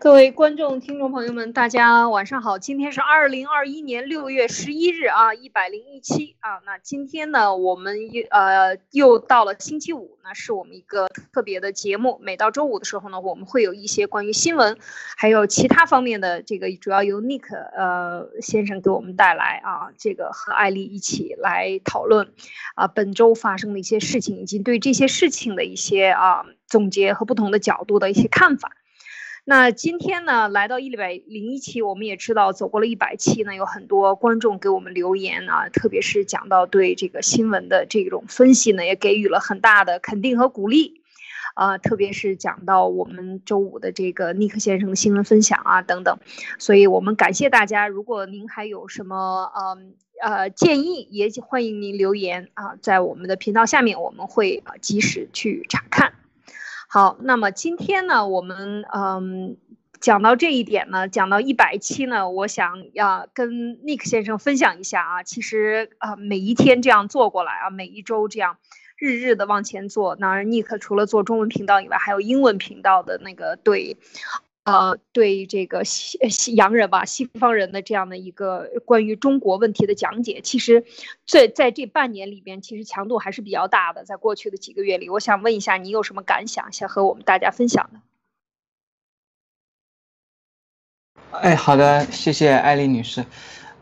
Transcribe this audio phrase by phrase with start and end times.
[0.00, 2.56] 各位观众、听众朋友们，大家晚上好！
[2.56, 6.60] 今天是二零二一年六月十一日啊，一百零一期啊。
[6.64, 12.20] 那今天呢，我们又呃又到了星期五，那是我们一个特别的节目。
[12.22, 14.78] 每到周五的时候呢，我们会有一些关于新闻，
[15.16, 22.32] 还有其他方面的这个，主要由 Nick 呃先生给我们带来啊，这个和艾丽一起来讨论
[22.76, 28.70] 啊本周发生的一些事情，以及对这些事情的一些啊总结和不同的角度的一些看法。
[29.48, 41.00] 那今天呢，来到一百零一期，我们也知道走过了一百期呢，有很多观众给我们留言啊，特别是讲到对这个新闻的这种分析呢，也给予了很大的肯定和鼓励，
[41.54, 46.18] 啊，特别是讲到我们周五的这个尼克先生的新闻分享啊等等，
[46.58, 47.88] 所以我们感谢大家。
[47.88, 56.12] 如果您还有什么嗯呃建议，也欢迎您留言啊，在我们的频道下面，我们会啊及时去查看。
[56.90, 59.58] 好，那么今天呢，我们嗯
[60.00, 68.56] 讲到这一点呢，讲到一百期呢，我想要跟 Nick 先生分享一下啊，其实啊每一天这样做过来啊，每一周这样
[68.96, 73.98] 日日的往前做，那 Nick 除了做中文频道以外，还有英文频道的那个对。
[74.68, 80.84] 呃，对这个西西洋人吧，西方人的这样的一个关于中国问题的讲解，其实，
[81.26, 84.04] 在在这半年里边，其实强度还是比较大的。
[84.04, 88.00] 在过去的几个月里，我想问一下，你有什么感想，想和我们大家分享的？
[91.30, 93.24] 哎，好的，谢谢艾丽女士。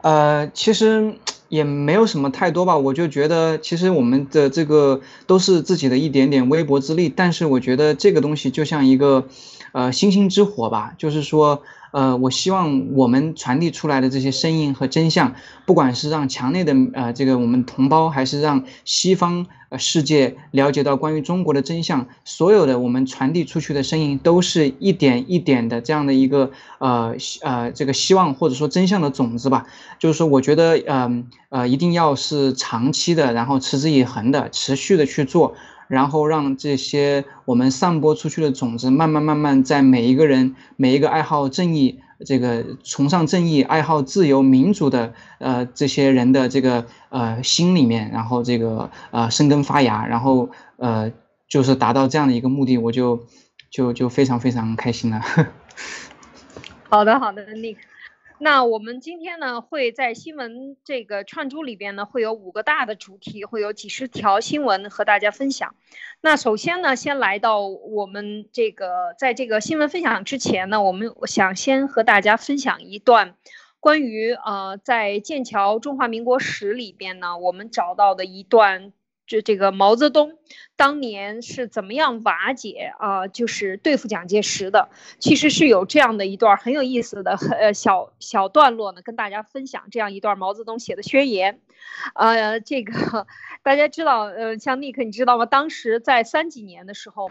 [0.02, 1.16] 呃，其实
[1.48, 9.28] 也没有什么太多吧，我就觉得，其实我们的这个都是自己的一点点微薄之力，但是我觉得这个东西就像一个。
[9.76, 15.34] 呃，星星之火吧，就是说，呃，我希望我们传递出来的这些声音和真相，
[15.66, 29.66] 不管是让墙内的呃这个我们同胞，还是让西方呃世界了解到关于中国的真相，所有的我们传递出去的声音，都是一点一点的这样的一个呃呃这个希望或者说真相的种子吧。
[29.98, 35.54] 就是说，我觉得，嗯呃，一定要是长期的，然后持之以恒的，持续的去做。
[35.88, 51.12] 然后让这些我们散播出去的种子，慢慢慢慢在每一个人、每一个爱好正义、这个崇尚正义、爱好自由民主的呃这些人的这个呃心里面，然后这个呃生根发芽，然后呃
[51.48, 53.26] 就是达到这样的一个目的，我就
[53.70, 55.20] 就就非常非常开心了。
[56.88, 57.76] 好的，好的，Nick。
[58.38, 65.74] 那我们今天呢，会在新闻这个串珠里边呢，会有五个大的主题，会有几十条新闻和大家分享。
[66.20, 73.34] 那首先呢，先来到我们这个，在这个新闻分享之前呢，我们想先和大家分享一段
[73.80, 78.92] 关于呃，在剑桥中华民国史里边呢，我们找到的一段。
[79.26, 80.38] 这这个毛泽东
[80.76, 83.26] 当年是怎么样瓦解啊？
[83.26, 84.88] 就是对付蒋介石的，
[85.18, 91.60] 其实是有这样的一段很有意思的呃小小段落呢，跟大家分享这样一段毛泽东写的宣言。
[92.14, 93.26] 呃，这个
[93.62, 95.46] 大家知道，呃，像尼克你知道吗？
[95.46, 97.30] 当时在三几年的时候，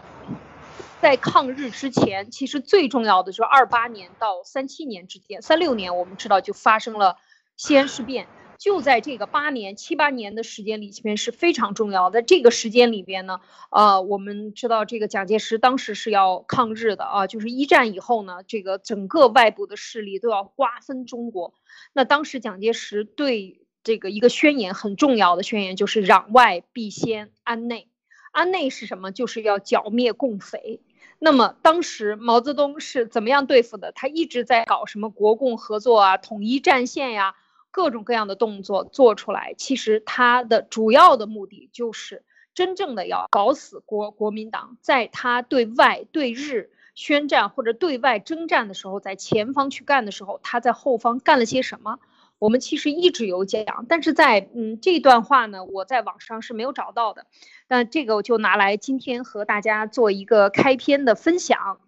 [1.01, 7.17] 在抗日之前，其实最重要的就是二八年到三七年之间，三六年我们知道就发生了
[7.57, 8.28] 西安事变。
[8.57, 12.21] 就在这个八年七八年的时间里边是非常重要的。
[12.21, 21.53] 这个时间里边呢，呃，我们知道这个蒋介石当时是要抗日的啊，就是一战以后呢，这个整个外部的势力都要瓜分中国。
[21.93, 27.89] 那当时蒋介石对这个一个宣言很重要的宣言就是攘外必先安内，
[28.31, 29.11] 安内是什么？
[29.11, 30.81] 就是要剿灭共匪。
[31.19, 33.91] 那么当时毛泽东是怎么样对付的？
[33.91, 37.35] 他一直在搞什么国共合作啊，统一战线呀。
[37.75, 51.99] 各种各样的动作做出来，其实他的主要的目的就是真正的要搞死国国民党，在他对外对日宣战或者对外征战的时候，在前方去干的时候，他在后方干了些什么？
[52.40, 57.26] 我们其实一直有讲，但是在嗯这段话呢，我在网上是没有找到的，
[57.67, 61.79] 那这个我就拿来今天和大家做一个开篇的分享。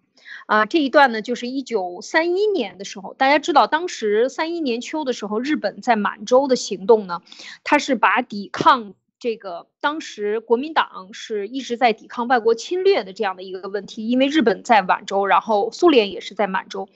[0.48, 7.20] 啊，这一段呢，就是一九三一年的时候，大家知道，当时三一年秋的时候，日本在满洲的行动呢，
[7.64, 8.94] 它是把抵抗。
[9.20, 16.88] 这个当时国民党是一直在抵抗外国侵略的这样的一个问题，因为日本在满洲，然后苏联也是在满洲，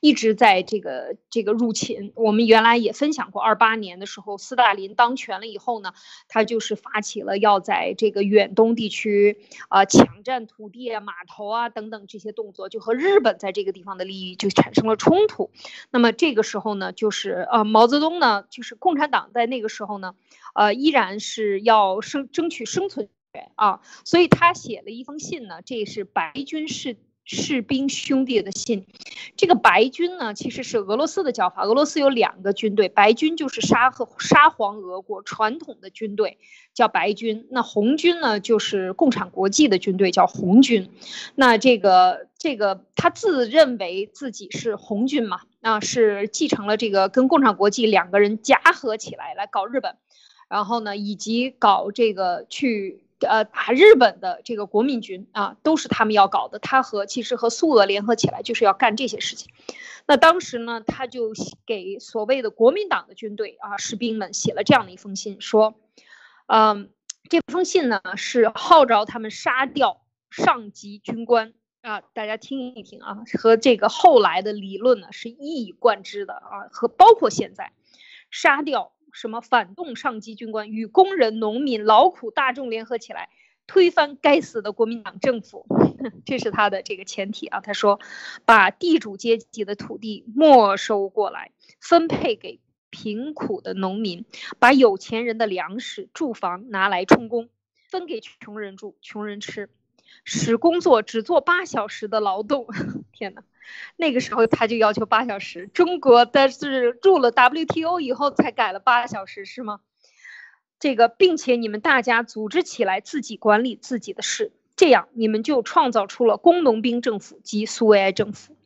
[0.00, 2.12] 一直在这个这个入侵。
[2.16, 5.94] 我们原来也分享过，二八年的时候，斯大林当权了以后呢，
[6.28, 9.38] 他就是发起了要在这个远东地区
[9.68, 15.50] 啊抢占土地啊、码头啊等等这些动作，就和日本在这个地方的利益就产生了冲突。
[15.90, 20.14] 那么这个时候呢，就是呃毛泽东呢，就是共产党在那个时候呢。
[20.54, 28.86] 呃，依然是要生争取生存权啊，所以他写了一封信呢，这是白军士士兵兄弟的信。
[29.36, 31.62] 这个白军呢，其实是俄罗斯的叫法。
[31.62, 36.38] 俄罗斯有两个军队，白军就是沙和沙皇俄国传统的军队，
[36.74, 37.46] 叫白军。
[37.50, 40.90] 那红军呢，就是共产国际的军队，叫红军。
[41.36, 49.96] 那这个这个他自认为自己是红军嘛，啊，是继承了这个跟共产国际两个人夹合起来来搞日本，
[50.50, 53.02] 然后呢，以及搞这个去。
[53.22, 56.58] 呃，打日本的这个国民军啊，都是他们要搞的。
[56.58, 59.52] 他和其实和苏俄联合起来，就是要干这些事情。
[60.06, 61.34] 那当时呢，他就
[61.66, 65.74] 给所谓的国民党的军队啊士兵们写了这样的一封信，说，
[66.46, 66.88] 嗯，
[67.28, 70.00] 这封信呢是号召他们杀掉
[70.30, 71.52] 上级军官
[71.82, 72.00] 啊。
[72.00, 77.72] 大家听一听啊，和这个后来的理论呢是一以贯之的啊，和包括现在
[78.30, 78.92] 杀掉。
[79.12, 83.28] 什么反动上级军官与工人、农民、劳苦大众联合起来，
[83.66, 85.66] 推翻该死的国民党政府，
[86.26, 87.60] 这是他的这个前提啊。
[87.60, 88.00] 他说，
[88.44, 92.60] 把地主阶级的土地没收过来，分配给
[92.90, 94.24] 贫苦的农民，
[94.58, 97.48] 把有钱人的粮食、住房拿来充公，
[97.88, 99.70] 分给穷人住、穷人吃，
[100.24, 102.66] 使工作只做八小时的劳动。
[103.12, 103.42] 天哪！
[103.96, 109.80] 那个时候他就要求八小时，中国但是入了 WTO 以后才改了八小时，是吗？
[110.80, 118.56] 这个，并且你们大家组织起来，自己管理自己的事，这样你们就创造出了工农兵政府及苏维埃政府。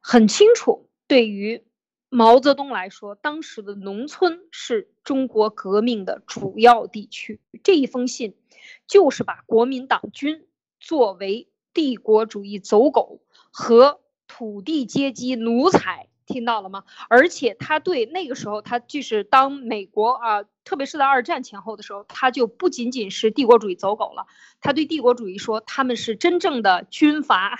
[0.00, 1.64] 很清楚，对于
[2.08, 7.40] 毛泽东来说，当时的农村是中国革命的主要地区。
[7.62, 8.36] 这一封信
[8.86, 10.46] 就是把国民党军
[10.80, 13.20] 作为帝国主义走狗
[13.52, 14.00] 和。
[14.32, 16.84] 土地阶级奴才，听到了吗？
[17.08, 24.28] 而且他对那个时候，他就是当美国啊，特别是在二战前后的时候，他就不仅仅是帝国主义走狗了。
[24.60, 27.58] 他对帝国主义说，他们是真正的军阀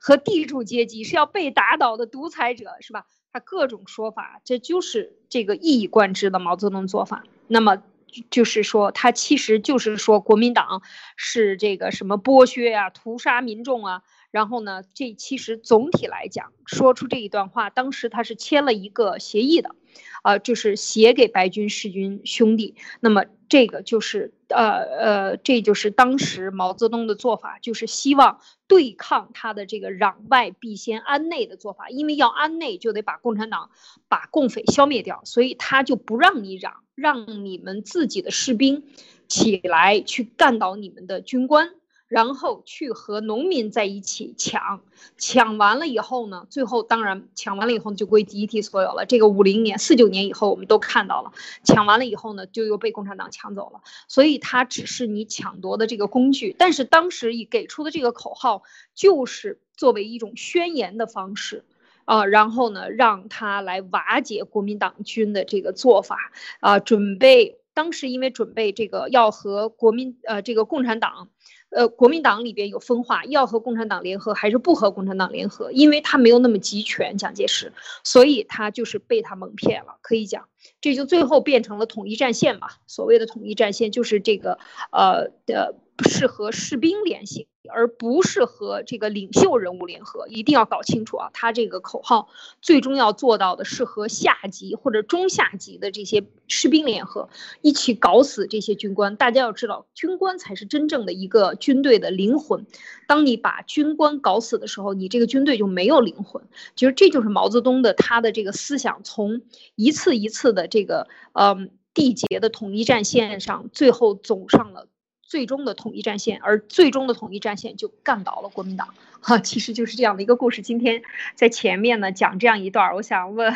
[0.00, 3.06] 和地主阶级，是要被打倒的独裁者，是吧？
[3.32, 7.22] 他各种说法，这就是这个一以贯之的毛泽东做法。
[7.46, 7.80] 那么
[8.30, 10.82] 就是说，他其实就是说，国民党
[11.16, 14.02] 是这个什么剥削呀、屠杀民众啊。
[14.36, 19.74] 然后呢，这其实总体来讲，说出这一段话，当时他是签了一个协议的，
[20.22, 22.74] 啊，就是写给白军士军兄弟。
[23.00, 33.70] 那么这个就是呃呃，这就是当时毛泽东的做法，就是希望对抗他的这个攘外必先安内的做法，因为要安内就得把共产党、
[34.06, 38.84] 把共匪消灭掉，所以他就不让你攘，让你们自己的士兵
[39.28, 41.70] 起来去干倒你们的军官。
[42.08, 44.80] 然后去和农民在一起抢，
[45.18, 49.04] 抢完了以后呢，最后当然抢完了以后就归集体所有了。
[49.06, 51.32] 这个五零年、四九年以后我们都看到了，
[51.64, 53.80] 抢完了以后呢，就又被共产党抢走了。
[54.06, 58.62] 所以它只是你抢夺的这个工具，但是当时以给出的这个口号
[58.94, 61.64] 就是作为一种宣言的方式，
[62.04, 66.30] 啊，然后呢，让他来瓦解国民党军的这个做法，
[66.60, 71.30] 啊，准备当时因为准备这个要和国民呃这个共产党。
[71.76, 75.70] 呃，国民党里边有分化，要和共产党联合还是不和共产党联合？
[75.72, 80.48] 因为他没有那么集权，蒋介石，所以他就是被他蒙骗了，可以讲，
[80.80, 82.68] 这就最后变成了统一战线嘛。
[82.86, 84.58] 所谓的统一战线就是这个，
[84.90, 85.76] 呃的。
[86.10, 91.30] 是和士兵联系，而不是和这个领袖人物联合，一定要搞清楚啊！
[91.32, 92.28] 他这个口号
[92.60, 97.28] 最终要做到的是和下级或者中下级的这些士兵联合，
[97.62, 99.16] 一起搞死这些军官。
[99.16, 102.66] 大家要知道，军官才是真正的一个军队的灵魂。
[103.06, 106.42] 当你把军官搞死的时候，你这个军队就没有灵魂。
[106.74, 109.42] 其实这就是毛泽东的他的这个思想，从
[109.74, 114.88] 一次一次的这个嗯缔结的统一战线上，最后走上了。
[115.28, 118.88] 最终的统一战线，而最终的统一战线就干倒了国民党，
[119.20, 120.62] 哈，其实就是这样的一个故事。
[120.62, 121.02] 今天
[121.34, 123.52] 在前面呢讲这样一段，我想问，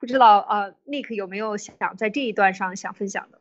[0.00, 3.38] 不知道呃，Nick 有没有想在这一段上想分享的？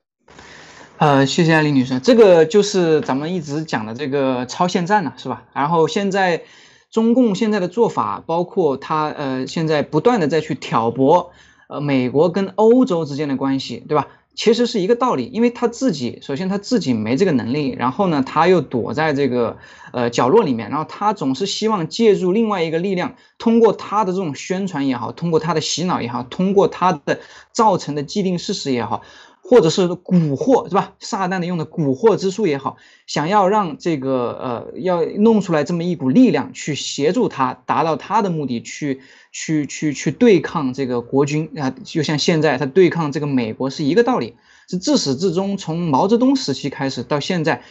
[1.00, 5.44] 呃，谢谢艾丽女士，这个就是咱们一直讲的这个超限战了，是吧？
[5.54, 6.44] 然后现在
[6.92, 11.32] 中共现在的做法，包括他呃现在不断的在去挑拨
[11.68, 14.08] 呃美国跟欧洲之间的关系，对吧？
[14.36, 19.58] 其实是一个道理，因为他自己首先他自己没这个能力，然后呢他又躲在这个
[19.92, 27.20] 呃角落里面，然后他总是希望借助另外一个力量，通过他的这种宣传也好，通过他的洗脑也好，通过他的
[27.52, 29.02] 造成的既定事实也好。
[29.46, 30.94] 或者是蛊惑是吧？
[31.00, 39.02] 撒旦的用的蛊惑之术也好，想要让这个呃，要弄出来这么一股力量去协助他达到他的目的，去
[39.34, 44.36] 去去去对抗这个国军啊，就像现在他对抗这个美国是一个道理，
[44.70, 47.64] 是自始至终从毛泽东时期开始到现在，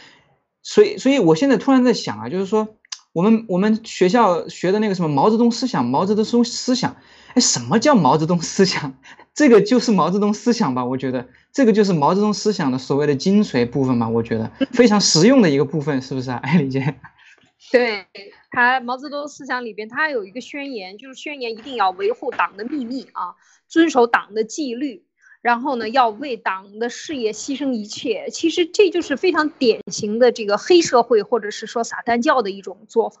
[0.61, 2.75] 所以所以我现在突然在想啊，就是说
[3.13, 6.97] 我们我们学校学的那个什么毛泽东思想，毛泽东思思想，
[7.33, 8.93] 哎，什么叫毛泽东思想？
[9.33, 10.83] 这个就是毛泽东思想吧？
[10.83, 14.09] 我觉得这个就是毛泽东思想的所谓的精髓部分吧？
[14.09, 16.95] 我觉得非常实用的一个部分，是不是啊，艾丽姐？
[17.71, 18.05] 对
[18.53, 23.33] 他毛泽东思想里边，他有一个宣言，就是宣言一定要维护党的秘密啊，
[23.67, 25.03] 遵守党的纪律。
[25.41, 33.19] 然后呢，要为党的事业牺牲一切，其实这就是非常典型的这个黑社会或者是说撒旦教的一种做法，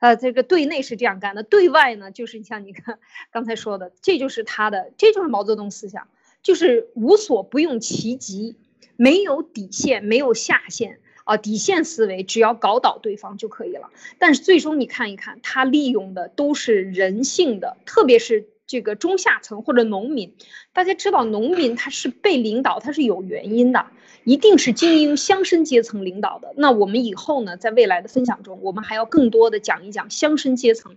[0.00, 2.98] 呃，这个对内是这样干的，对外呢，就是像你看
[3.32, 6.06] 刚才说的，这就是他的，这就是毛泽东思想，
[6.42, 8.56] 就是无所不用其极，
[8.96, 13.90] 没有底线，没有下限啊，底线思维，只要搞倒对方就可以了。
[14.18, 18.48] 但是最终你看一看，他利用的都是人性的，特别是。
[18.68, 20.34] 这个中下层或者农民，
[20.74, 23.86] 大家知道，农民他是被领导，他是有原因的，
[24.24, 26.52] 一定是精英乡绅阶层领导的。
[26.54, 30.96] 那我们以后呢，在未来的分享中，我们还要更多的讲一讲乡绅阶层，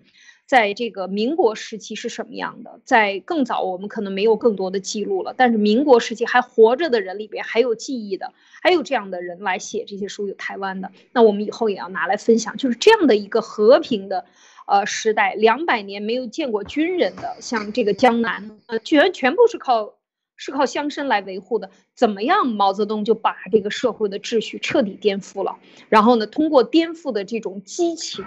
[0.51, 2.81] 在这个民国时期是什么样的。
[2.84, 14.25] 在更早，我们可能没有更多的记录了，但是民国时期还活着的人里边还有记忆的，还有这样的人来写这些书，有台湾的，那我们以后也要拿来分享，就是这样的一个和平的。
[14.67, 19.96] 呃，时代两百年没有见过军人的，像这个江南，呃，全全部是靠
[20.36, 21.72] 是靠乡绅来维护的。
[21.96, 25.58] 怎么样，毛泽东就把这个社会的秩序彻底颠覆了。
[25.88, 28.25] 然后呢，通过颠覆的这种激情，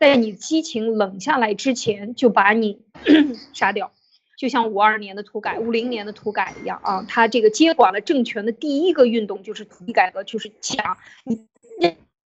[0.00, 2.80] 在你激情冷下来之前，就把你
[3.52, 3.92] 杀掉，
[4.36, 7.04] 就像五二年的土改、五零年的土改一样啊。
[7.08, 11.46] 他这个接管了政权的第一个运动就是土地改革，就是抢你。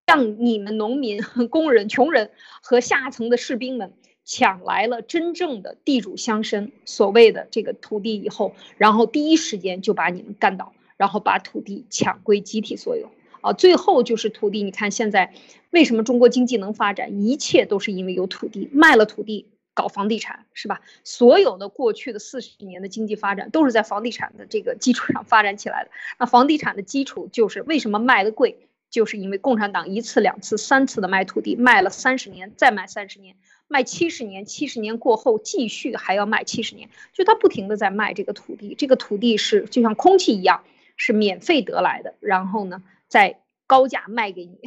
[0.05, 13.11] 让你们农民、工人、穷人和下层的士兵们抢来了真正的地主乡绅所谓的这个土地以后，然后第一时间就把你们干倒，然后把土地抢归集体所有
[13.42, 13.52] 啊！
[13.52, 15.34] 最后就是土地，你看现在
[15.70, 17.22] 为什么中国经济能发展？
[17.22, 20.80] 一切都是因为有土地，卖了土地搞房地产，是吧？
[21.04, 25.90] 所有的过去的四十年的经济发展都是在房地产的这个基础上发展起来的。
[26.18, 28.68] 那房地产的基础就是为什么卖的贵？
[28.90, 40.62] 就是因为共产党一次、两次、三次的卖土地，卖了三十年，再卖三十年，卖七十年，七十年过后继续还要卖七十年，就他不停的在卖这个土地，这个土地是就像空气一样，
[40.99, 42.82] 是免费得来的，然后呢
[43.12, 44.59] 再高价卖给你，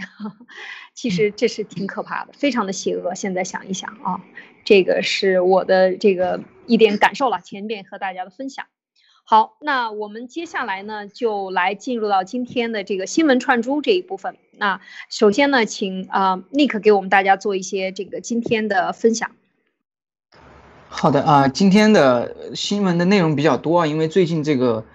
[0.94, 3.16] 其实这是挺可怕的，非常的邪恶。
[3.16, 4.22] 现在想一想啊，
[4.64, 8.68] 这个是我的这个一点感受了，前面和大家的分享。
[9.24, 14.38] 好，那我们接下来呢，就来进入到今天的这个新闻串珠这一部分。
[14.52, 19.32] 那首先呢，请啊，Nick 给我们大家做一些这个今天的分享。
[20.88, 24.86] 好的啊，今天的新闻的内容比较多啊，因为最近这个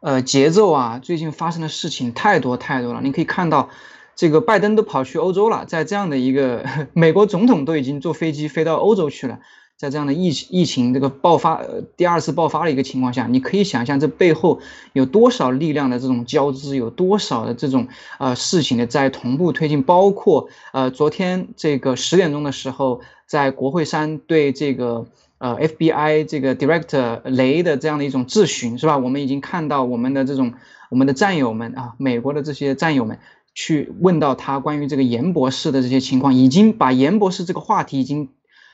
[0.00, 3.00] 呃节奏啊，最近发生的事情太多太多了。
[3.02, 3.68] 你可以看到，
[4.14, 6.64] 这个拜登都跑去欧洲了，在这样的一个
[6.94, 9.38] 美国总统都已经坐飞机飞到欧洲去了。
[9.76, 14.58] 在这样的疫疫情这个爆发呃第二次爆发的一个情况下，你可以想象这背后
[14.92, 17.86] 有多少力量的这种交织，有多少的这种
[18.18, 25.06] 呃事情的在同步推进，包括呃昨天这个十点钟的时候，在国会山对这个
[25.38, 28.98] 呃 FBI 这个 Director 雷的这样的一种质询，是吧？
[28.98, 30.54] 我们已经看到我们的这种
[30.90, 33.18] 我们的战友们啊，美国的这些战友们
[33.54, 38.30] 去问到他关于这个严博士的这些情况，已经把严博士这个话题已经。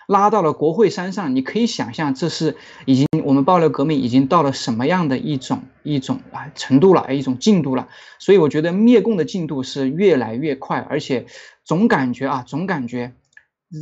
[0.07, 7.89] 拉到了国会山上，你可以想象，这是已经我们爆料革命已经到了什么样的一种一种啊程度了，一种进度了。
[8.19, 11.25] 所以我觉得灭共的进度是越来越快，而且
[11.65, 13.15] 总感觉啊，总感觉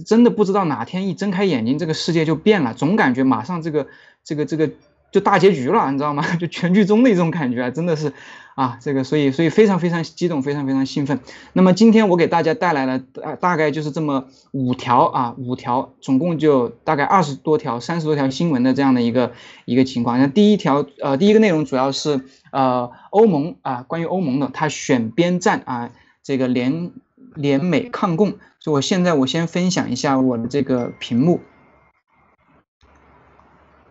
[0.06, 3.86] 真的不知道哪天一睁开眼睛，这个世界就变了，总感觉马上这个
[4.24, 4.70] 这个这个
[5.10, 6.24] 就大结局了，你知道吗？
[6.36, 8.12] 就全剧终的一种感觉，真的是。
[8.54, 11.18] 啊，这个所以所以非常非常激动，非常非常兴奋。
[11.54, 19.32] 那么今天我给大家带来了大大概就是这么五条啊，五条，总共就大概二十多条、三十多条新闻的这样的一个
[19.64, 20.18] 一个情况。
[20.18, 22.20] 那第一条呃，第一个内容主要是
[22.50, 25.90] 呃欧盟啊，关于欧盟的，它选边站啊，
[26.22, 26.90] 这个联
[27.34, 28.38] 联美抗共。
[28.60, 31.40] 所以我现在我先分享一下我的这个屏幕。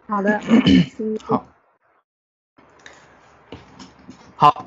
[0.07, 0.41] 好的，
[1.23, 1.45] 好。
[4.35, 4.65] 好，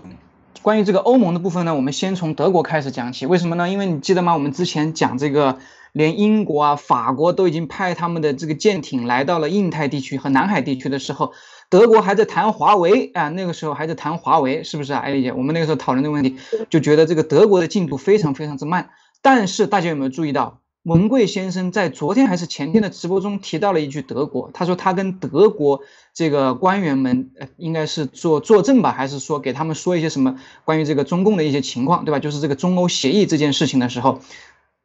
[0.63, 3.27] 关于这个欧盟的部分呢，我们先从德国开始讲起。
[3.27, 3.69] 为什么呢？
[3.69, 4.35] 因为你记得吗？
[4.35, 5.59] 我们之前讲这个，
[5.93, 11.33] 连英国啊、法国都已经派他们的这个舰艇来到了印太地区和南海地区的时候，
[11.75, 15.33] 德国还在谈华为啊，那个时候还在谈华为，是不是啊，艾丽姐？
[15.33, 16.37] 我们那个时候讨论这个问题，
[16.71, 18.91] 就觉得这个德国的进度非常非常之慢。
[19.23, 20.61] 但是大家有没有注意到？
[20.85, 25.81] 文贵先生在昨天还是前天的直播中提到了一句德国，他说他跟德国
[26.13, 32.21] 这个官员们，呃，应该是做作证吧，还是说给他们说一些什么关于这个中共的一些情况，对吧？
[32.21, 34.21] 就是这个中欧协议这件事情的时候，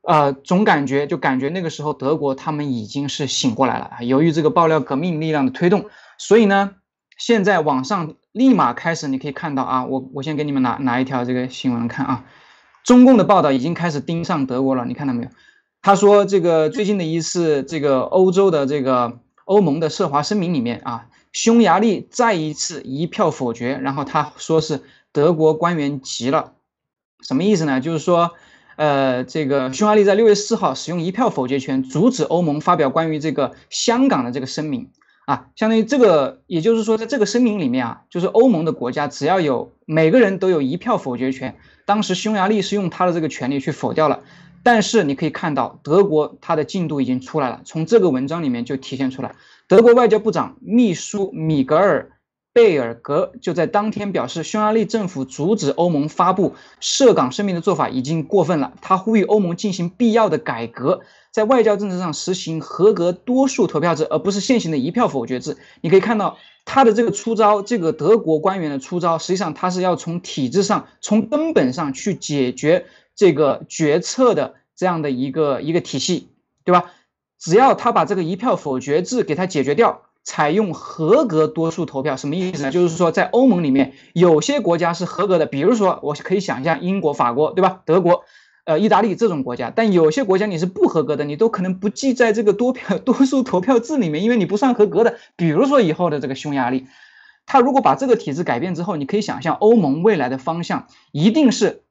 [0.02, 4.02] 呃，总感觉就感觉那个时候德国他们已经是醒过来了啊。
[4.02, 5.86] 由于这个爆料革命力量的推动，
[6.18, 6.72] 所以呢，
[7.20, 12.26] 现在网上立马开始，你可以看到啊，我我先给你们拿拿一条这个新闻看啊，
[12.84, 15.30] 中共的报道已经开始盯上德国了，你看到没有？
[15.84, 26.54] 他说这个最近的一次这个欧洲的这个欧盟的涉华声明里面啊，匈牙利再一次一票否决，然后他说是德国官员急了，
[27.22, 27.80] 什么意思呢？
[27.80, 28.32] 就是说。
[28.82, 34.90] 呃，这个匈牙利在六月四号使用一票否决权阻止欧盟发表关于这个香港的这个声明
[35.30, 41.56] 啊，相当于这个，也就是说，在这个声明里面啊，就是欧盟的国家只要有每个人都有一票否决权。
[41.86, 44.22] 当时匈牙利是用他的这个权利去否掉了，
[44.64, 49.36] 但是你可以看到，德国它的进度已经出来了，从这个文章里面就体现出来，
[49.68, 52.12] 德国外交部长秘书米格尔。
[52.52, 58.74] 贝尔格就在当天表示，匈牙利政府阻止欧盟发布涉港声明的做法已经过分了。
[58.82, 65.58] 他呼吁欧盟进行必要的改革，在外交政策上实行合格多数投票制，而不是现行的一票否决制。
[65.82, 76.30] 你可以看到他的这个出招，这个德国官员的出招，实际上他是要从体制上、从根本上去解决这个决策的这样的一个一个体系，
[76.64, 76.92] 对吧？
[77.40, 80.02] 只要他把这个一票否决制给他解决掉。
[80.22, 82.72] 采用合格多数投票什么意思呢？
[82.72, 87.82] 就是说，在欧盟里面，有些国家是合格的，比如说，我可以想象英国、法国，对吧？
[87.86, 88.26] 德国、
[88.70, 89.74] 呃，意大利这种国家。
[89.76, 95.18] 但有些国家你是不合格的，你都可能不记在这个多票 多数投票制里面，因为你不算合格的。
[95.36, 96.86] 比如说以后的这个匈牙利，
[97.48, 101.82] 他如果把这个体制改变之后，你可以想象欧盟未来的方向一定是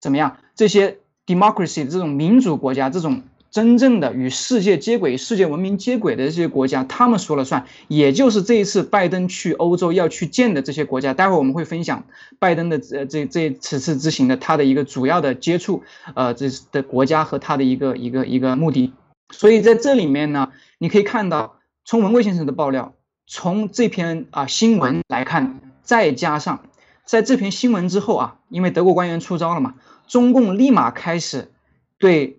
[0.00, 0.36] 怎么样？
[0.54, 3.22] 这些 democracy 这种民主国家这种。
[3.52, 7.66] 真正的与世界接轨、世界文明接轨的这些国家，他们说了算。
[7.86, 12.06] 也就是这一次拜登去欧洲要去见的这些国家，待会儿我们会分享
[12.38, 15.82] 拜登的呃这这此次之行的他的一个主要的接触，
[16.14, 18.94] 呃这的国家和他的一个一个一个目的。
[19.30, 22.94] 所以在这里面呢，你可以看到，从文贵先生的爆料，
[23.26, 26.62] 从这篇啊新闻来看，再加上
[27.04, 29.74] 在这篇新闻之后啊，因为德国官员出招了嘛，
[30.08, 31.50] 中共立马开始
[31.98, 32.38] 对。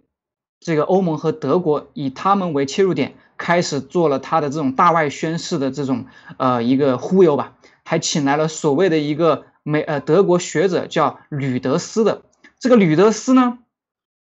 [0.63, 6.05] 这个欧盟和德国以他们为切入点，开始做了他的这种大外宣式的这种
[6.37, 12.21] 呃一个忽悠吧，还请来了所谓的一个美呃德国学者叫吕德斯的。
[12.59, 13.59] 这个吕德斯呢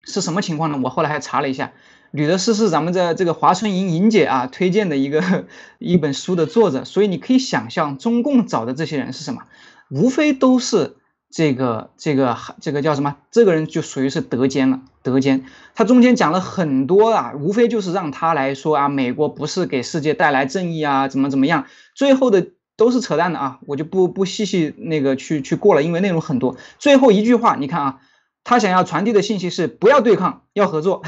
[0.03, 0.81] 是什么情况呢？
[0.83, 1.73] 我后来还查了一下，
[2.11, 5.47] 吕德斯是咱们的这个华春莹莹姐啊推荐的一个
[5.79, 9.43] 一本书的作者，所以你可以想象中共找的这些人是什么，
[9.89, 10.97] 无非都是。
[11.35, 13.17] 这个这个这个叫什么？
[13.33, 14.83] 这个人就属于是德奸了。
[15.03, 15.45] 德奸，
[15.75, 21.67] 他中间讲了很多啊，无非就是让他来说啊，美国不是给世界带来正义啊，怎么怎么样？
[21.97, 26.57] 最后的都是扯淡的啊，我就不不细细那个去去过了，因为内容很多。
[26.79, 28.01] 最后一句话，你看啊，
[28.45, 31.03] 他想要传递的信息是不要对抗，要合作。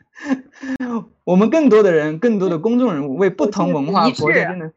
[1.24, 4.72] 我们更多的人，更多的公众人物为不同文化国家真的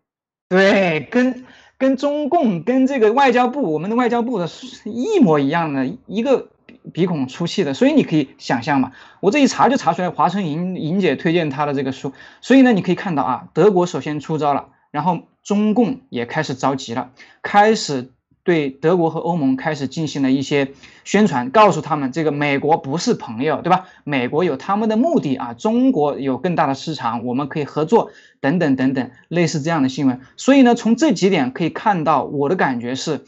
[0.47, 1.44] 对跟。
[1.77, 4.49] 跟中共跟这个外交部，我们的外交部的
[4.85, 6.49] 一模一样的一个
[6.93, 17.11] 鼻孔出气的，所以你可以想象嘛，我这一查就查出来华春莹莹姐推荐他的这个书，所以呢，你可以看到啊，德国首先出招了，然后中共也开始着急了，
[17.41, 18.11] 开始。
[18.45, 20.71] 对德国和欧盟开始进行了一些
[21.03, 23.87] 宣传，告诉他们这个美国不是朋友，对吧？
[24.03, 30.21] 美国有他们的目的啊，中国有更大的市场，我们可以合作，等等等等，类似这样的新闻。
[30.37, 33.25] 所以呢，从这几点可以看到，我的感觉是，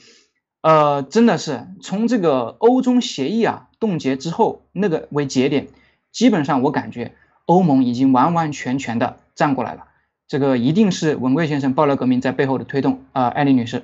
[0.61, 5.67] 呃，真的是从这个欧中协议啊冻结之后那个为节点，
[6.11, 7.13] 基本上我感觉
[7.47, 9.85] 欧盟已经完完全全的站过来了。
[10.27, 13.81] 这个一定是文贵先生爆料革命在背后的推动啊，艾丽女士。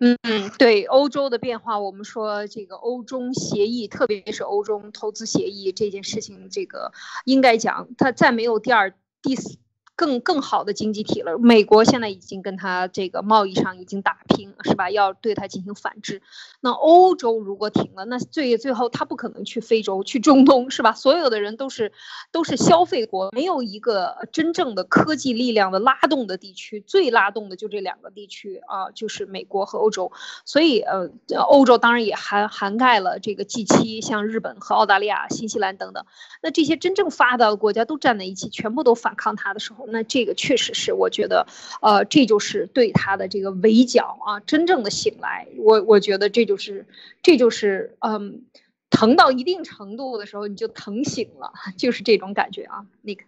[0.00, 6.92] 嗯，对欧洲的变化，我们说这个欧中协议，特别是欧中投资协议这件事情，这个
[7.24, 9.58] 应该讲，它再没有第二、第四。
[9.98, 11.36] 更更好的经济体了。
[11.38, 14.92] 美国现在已经跟他这个贸易上已经打拼，是吧？
[14.92, 16.22] 要对他进行反制。
[16.60, 20.92] 那欧洲如果停了，那最最后他不可能去非洲、去中东，是吧？
[20.92, 21.90] 所有的人都是
[22.30, 26.80] 都是消费国，没有一个真正的科技力量的拉动的地区。
[26.80, 30.12] 最拉动的就这两个地区啊，就是美国和欧洲。
[30.44, 31.10] 所以呃，
[31.48, 36.04] 欧洲当然也涵涵盖了这个 G7，像日本和澳大利亚、新西兰等等。
[36.40, 39.87] 那这些真正发达的国家都站在一起，全部都反抗他的时候。
[39.90, 41.46] 那这个确实是，我觉得，
[41.80, 45.48] 呃，这就是对他的这个围剿啊，真正的醒来。
[45.58, 46.86] 我我觉得这就是，
[47.22, 48.42] 这就是，嗯，
[48.90, 52.86] 疼到一定程度的时候，你就疼醒了， 就是这种感觉啊。
[53.02, 53.24] 那个，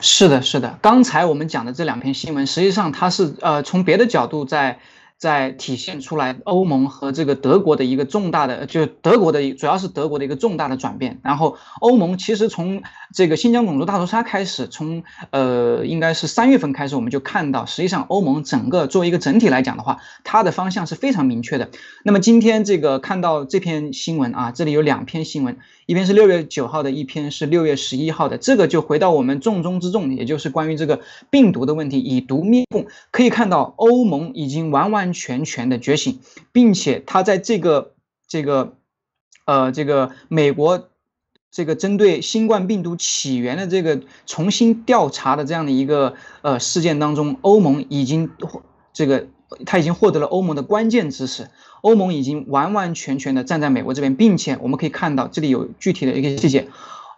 [0.00, 0.78] 是的，是的。
[0.82, 4.80] 刚才我们讲的这两篇新闻，实际上它是呃从别的角度在。
[5.24, 11.18] 在体现出来欧盟和这个德国的一个重大的，就德国的主要是德国的一个重大的转变。
[11.22, 12.82] 然后欧盟其实从
[13.14, 21.70] 这个新疆种族大屠杀开始，从呃应该是三月份开始，我们就看到，实际上欧盟整个作为一个整体来讲的话，它的方向是非常明确的。
[22.02, 25.56] 那么今天这个看到这篇新闻啊，这里有两篇新闻，
[25.86, 28.38] 一篇是六月九号的，一篇是六月十一号的。
[28.38, 32.86] 这个就回到我们重中之重，也就是关于这个病毒的问题，以毒灭共。
[33.10, 36.20] 可以看到欧盟已经完完全全的觉醒，
[36.52, 37.92] 并且它在这个
[38.26, 38.76] 这个
[39.44, 40.88] 呃这个美国。
[41.56, 48.28] 这个针对新冠病毒起源的这个重新调查的这样的一个呃事件当中，欧盟已经
[48.92, 49.28] 这个
[49.64, 51.48] 他已经获得了欧盟的关键支持，
[51.84, 56.68] 欧盟已经完完全全的站在美国这边，并且我们可以看到这里有具体的一个细节，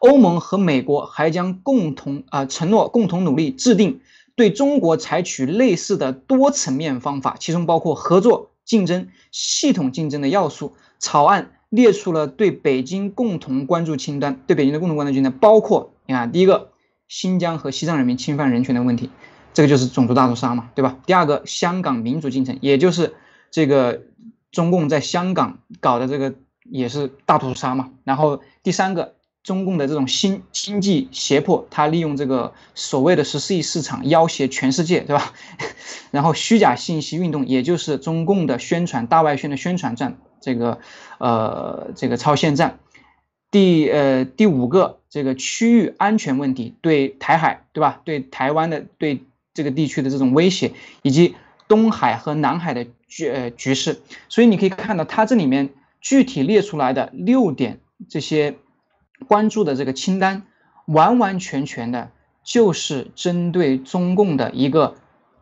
[0.01, 4.01] 欧盟和美国还将共同啊承诺共同努力制定
[4.35, 11.53] 对中国采取类似的多层面方法，其中包括合作、竞争、系统竞争的要素草案。
[11.69, 16.71] 列出了对北京共同关注清单，对北京的共同关注清单包括，你看，第一个，
[17.09, 19.11] 新疆和西藏人民侵犯人权的问题，
[19.53, 20.97] 这个就是种族大屠杀嘛，对吧？
[21.07, 23.15] 第二个，香港民主进程，也就是
[23.51, 24.03] 这个
[24.57, 26.33] 中共在香港搞的这个
[26.65, 27.91] 也是大屠杀嘛。
[28.05, 35.35] 然后第三个，中共的这种新经济胁迫，他利用这个所谓的十四亿市场要挟全世界，对吧？
[36.11, 40.17] 然后虚假信息运动，也就是中共的宣传大外宣的宣传战。
[40.41, 40.79] 这个，
[41.19, 42.79] 呃，这个超限战，
[43.51, 48.01] 第呃第五个这个区域安全问题，对台海对吧？
[48.05, 51.35] 对台湾的对这个地区的这种威胁，以及
[51.69, 58.57] 东海和南海的局呃局势，所以你可以看到它这里面具体列出来的六点这些
[59.29, 60.43] 关注的这个清单，
[60.87, 62.11] 完完全全的
[62.45, 64.97] 就是针对中共的一个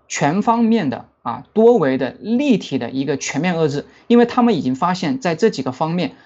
[0.09, 1.09] 全方面的。
[1.25, 6.17] 啊，多维的、立体的一个全面遏制，因为他们已经发现，在这几个方面，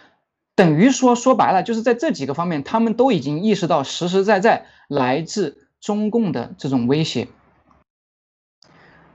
[0.57, 7.29] 等于说说白了，就是在这几个方面，他们都已经意识到实实在在来自中共的这种威胁。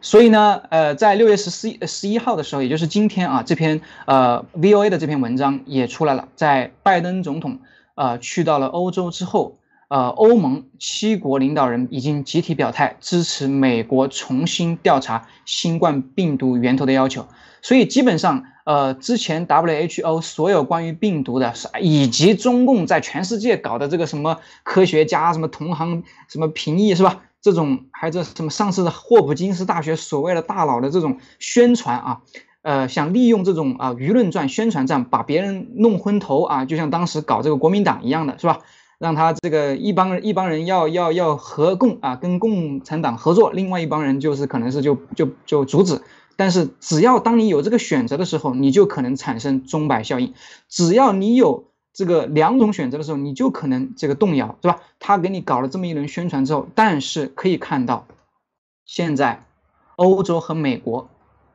[0.04, 7.58] 所以呢，呃，在六月十四、十一号的时候，也就是今天啊，这篇呃 VOA 的这篇文章也出来了，在拜登总统
[7.96, 9.58] 呃去到了欧洲之后。
[9.90, 17.28] 呃，欧盟七国领导人已经集体表态支持美国重新调查新冠病毒源头的要求，
[17.64, 27.22] 所以基本上，呃，之前 WHO 所有关于病毒的，以及中共在全世界搞的这个什么科学家、什么同行、什么评议是吧？
[27.42, 32.22] 这种还有这什么上次的霍普金斯大学所谓的大佬的这种宣传啊，
[32.64, 38.60] 呃，想利用这种啊舆论战、宣传战把别人弄昏头啊，就像当时搞这个国民党一样的是吧？
[38.98, 46.02] 让他这个一帮人一帮人要要要合共啊，跟共产党合作，另外一帮人就是可能是就就就阻止。
[46.36, 50.34] 但是只要当你有这个选择的时候，你就可能产生钟摆效应。
[50.70, 54.80] 只要你有这个两种选择的时候，你就可能这个动摇，是吧？
[55.00, 58.08] 他给你搞了这么一轮宣传之后，但是可以看到，
[58.86, 59.44] 现在
[59.96, 61.10] 欧洲和美国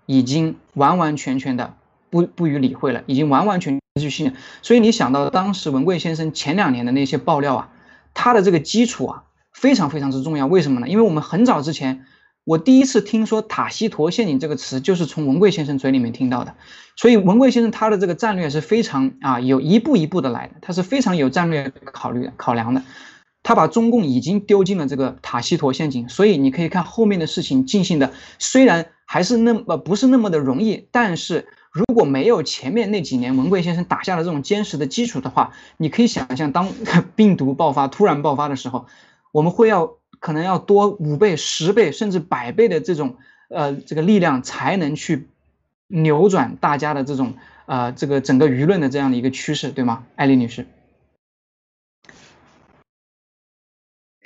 [0.06, 1.74] 已经完完全全的
[2.10, 3.72] 不不予理会了，已经完完全。
[3.72, 7.70] 全去信任，所以你想到当时文贵先生前两年的那些爆料啊，
[8.14, 10.46] 他的这个基础啊非常非常之重要。
[10.46, 10.88] 为什么呢？
[10.88, 12.06] 因为我们很早之前，
[12.48, 16.54] 我第一次听说塔西佗陷阱这个词，就是从文贵先生嘴里面听到的。
[16.96, 22.82] 所以文贵先生他的这个战略是非常啊有一步一步的来的，他是非常有战略考虑考量的。
[23.42, 31.48] 他把中共已经丢进了这个塔西佗陷阱，所以你可以看后面的事情进行的虽然还是那么不是那么的容易，但是。
[31.70, 36.72] 如果没有前面那几年文贵先生打下了这种坚实的基础的话，你可以想象， 当
[37.14, 38.86] 病毒爆发突然爆发的时候，
[39.32, 43.16] 我们会要可能要多五倍、十倍甚至百倍的这种
[43.48, 45.28] 呃这个力量，才能去
[45.86, 47.34] 扭转大家的这种
[47.66, 50.66] 呃这个整个舆论的这样的一个趋势，对吗，艾丽女士？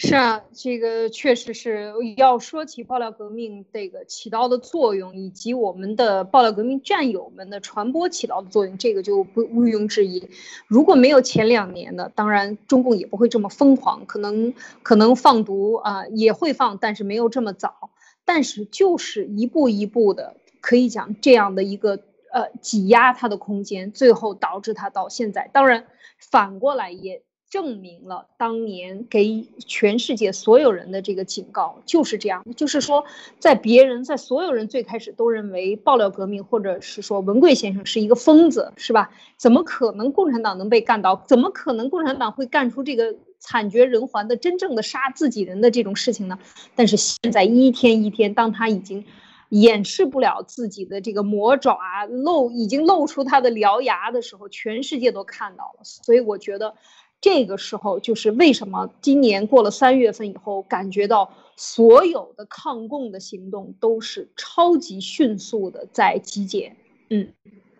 [0.04, 10.28] 是啊，这个确实是要说起爆料革命这个起到的作用，以及我们的爆料革命战友们的传播起到的作用，这个就不毋庸置疑。
[10.66, 17.90] 如果没有前两年的，当然中共也不会这么疯狂，可能可能放毒啊也会放，但是没有这么早。
[18.24, 22.00] 但是就是一步一步的，可以讲这样的一个
[22.32, 25.48] 呃挤压它的空间，最后导致它到现在。
[25.52, 25.86] 当然
[26.18, 27.22] 反过来也。
[27.52, 33.04] 证明了当年给全世界所有人的这个警告就是这样，就是说，
[33.38, 39.10] 在别人在所有人最开始都认为爆料革命或者是说文贵先生是一个疯子，是吧？
[39.36, 41.22] 怎么可能共产党能被干倒？
[41.28, 46.38] 怎么可能共产党会干出这个惨绝人寰的真正的杀自己人的这种事情呢？
[46.74, 49.04] 但是现在一天一天，当他已经
[49.50, 55.80] 掩饰不了自己的这个魔爪露，已经露出他的獠牙的时候，全世界都看到了。
[55.84, 56.74] 所以我觉得，
[57.22, 66.76] 这个时候就是为什么今年过了三月份以后，感觉到所有的抗共的行动都是超级迅速的在集结。
[67.08, 67.28] 嗯，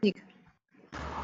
[0.01, 0.23] 你看。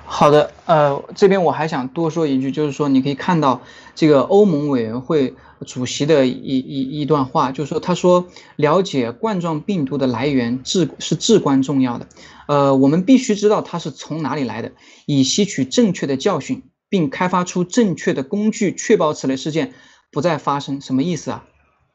[0.04, 3.60] 好的，呃，这边我还想多说一句，就是说你可以看到
[3.94, 5.34] 这个欧盟委员会
[5.66, 8.26] 主席的一一一段话，就是说他说
[8.56, 12.08] 了解冠状病毒的来源至是至关重要的，
[12.48, 14.72] 呃，我们必须知道它是从哪里来的，
[15.04, 19.72] 以吸取正确的教训，并开发出正确的工具，确保此类事件
[20.10, 20.80] 不再发生。
[20.80, 21.44] 什么意思啊？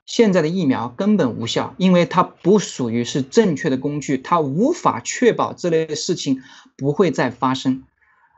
[0.05, 6.41] 现在的疫苗根本无效，因为它不属于是正确的工具，它无法确保这类事情
[6.75, 7.83] 不会再发生。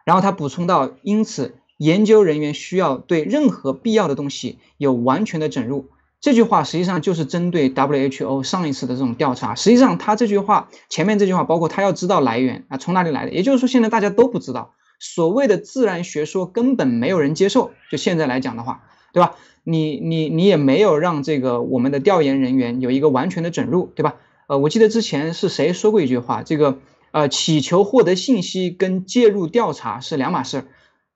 [0.06, 5.90] 然后他补充到，因此研究人员需要对任何必要的东西有完全的整入。
[6.22, 9.56] 这句话实际上就是针对 WHO 上一次的这种调查。
[9.56, 17.72] 实际上，他这句话前面这句话，包括他要知道来源啊，从哪里来的，也就是说，现在大家都不知道，所谓的自然学说根本没有人接受。
[17.92, 19.36] 就现在来讲的话，对吧？
[19.64, 24.16] 你你你也没有让这个我们的调研人员有一个完全的准入，对吧？
[24.48, 26.78] 呃，我记得之前是谁说过一句话，这个
[27.10, 30.66] 呃，祈求获得信息跟介入调查是两码事儿，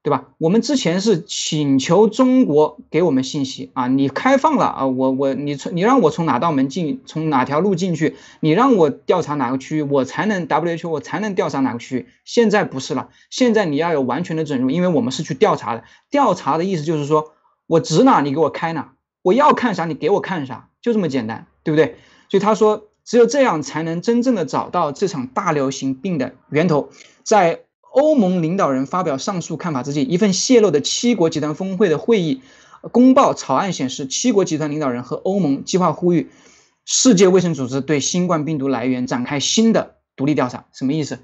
[0.10, 0.26] 对吧？
[0.40, 12.08] 我们之前是请求中国给我们信息啊，你开放了啊，我我你从你让我从哪道门进，从哪条路进去，你让我调查哪个区域，我才能 WHO 我才能调查哪个区域。
[12.26, 17.34] 现在不是了，现在你要有完全的准入，因为我们是去调查的，调查的意思就是说。
[17.68, 21.98] 我指哪你给我开哪，我要看啥你给我看啥，就这么简单，对不对？
[22.28, 26.90] 所以他说，只有这样才能真正的找到这场大流行病的源头。
[27.22, 27.60] 在
[27.92, 32.42] 欧盟领导人发表上述看法之际，一份泄露的七国集团峰会的会议
[32.92, 36.30] 公报草案显示，七国集团领导人和欧盟计划呼吁
[36.86, 40.66] 世界卫生组织对新冠病毒来源展开新的独立调查。
[40.74, 41.20] 什么意思？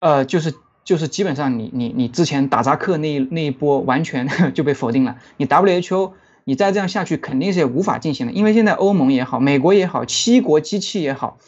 [0.00, 0.54] 呃，就是。
[0.86, 6.12] 就是基本上你你你之前打扎克那那一波完全就被否定了，你 WHO
[6.44, 11.38] 你再这样下去肯定是也无法进行的，因为现在欧盟也好，美国也好，七国机器也好，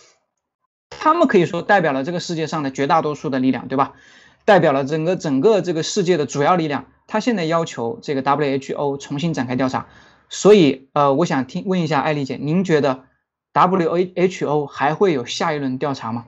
[1.01, 3.93] 他们可以说代表了这个世界上的绝大多数的力量，对吧？
[4.45, 9.87] 代表了整个整个这个世界的主要力量，他现在要求这个 WHO 重新展开调查，
[10.29, 13.05] 所以呃，我想听问一下艾丽姐，您觉得
[13.53, 16.25] WHO 还会有下一轮调查吗？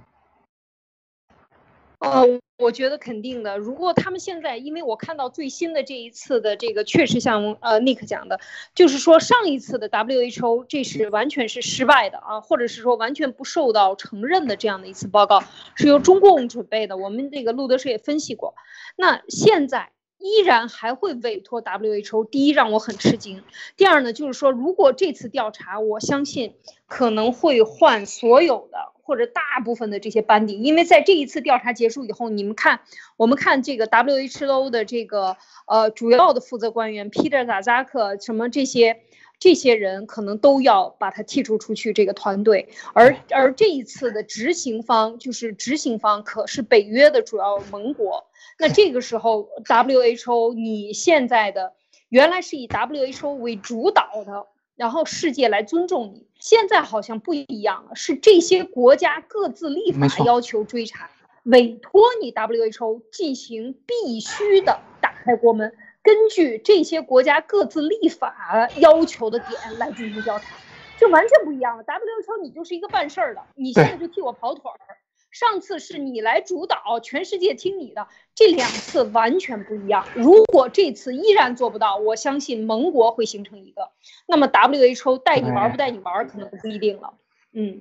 [2.01, 3.59] 呃，我觉得肯定的。
[3.59, 8.41] 如果他们现在，因为我看到最新的这一次的这个，确实像呃 Nick 讲的，
[8.75, 16.97] 就是说上一次的 WHO 这是完全是失败的啊，或者是说完全不受到承认的这样的一次报告，是由中共准备的。
[16.97, 18.55] 我们这个路德社也分析过。
[18.97, 23.43] 那现在依然还会委托 WHO，第一让我很吃惊，
[23.77, 26.55] 第二呢就是说，如果这次调查，我相信
[26.87, 28.93] 可能会换所有的。
[29.11, 32.79] 或者大部分的这些班底，因为在这一次调查结束以后，你们看，
[33.17, 39.01] 我们看这个 WHO 的这个呃主要的负责官员 Peter 扎扎克什么这些
[39.41, 42.69] 这些人，可能都要把他剔除出去这个团队。
[42.95, 48.29] 而而这一次的执行方就是执行方，可是北约的主要盟国。
[48.61, 51.73] 那这个时候 WHO 你现在的
[52.11, 54.47] 原来是以 WHO 为主导的。
[54.77, 61.11] 然后世界来尊重你，现在好像不一样了，是这些国家各自立法要求追查，
[61.45, 70.57] 委托你 WHO 进行必须的打开国门，根据这些国家各自立法要求的点来进行调查，
[70.99, 71.85] 就完全不一样了。
[71.85, 74.81] WHO 你就是一个办事儿的，你现在就替我跑腿儿。
[75.31, 80.05] 上次是你来主导，全世界听你的，这两次完全不一样。
[80.15, 83.91] 如果这次依然做不到，我相信盟国会形成一个，
[84.27, 87.15] 那么 WHO 带你玩不带你玩，可能不一定了。
[87.53, 87.81] 嗯，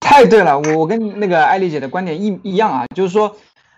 [0.00, 3.36] 太对了，我我跟那个艾丽姐的观点一一样啊，就是说，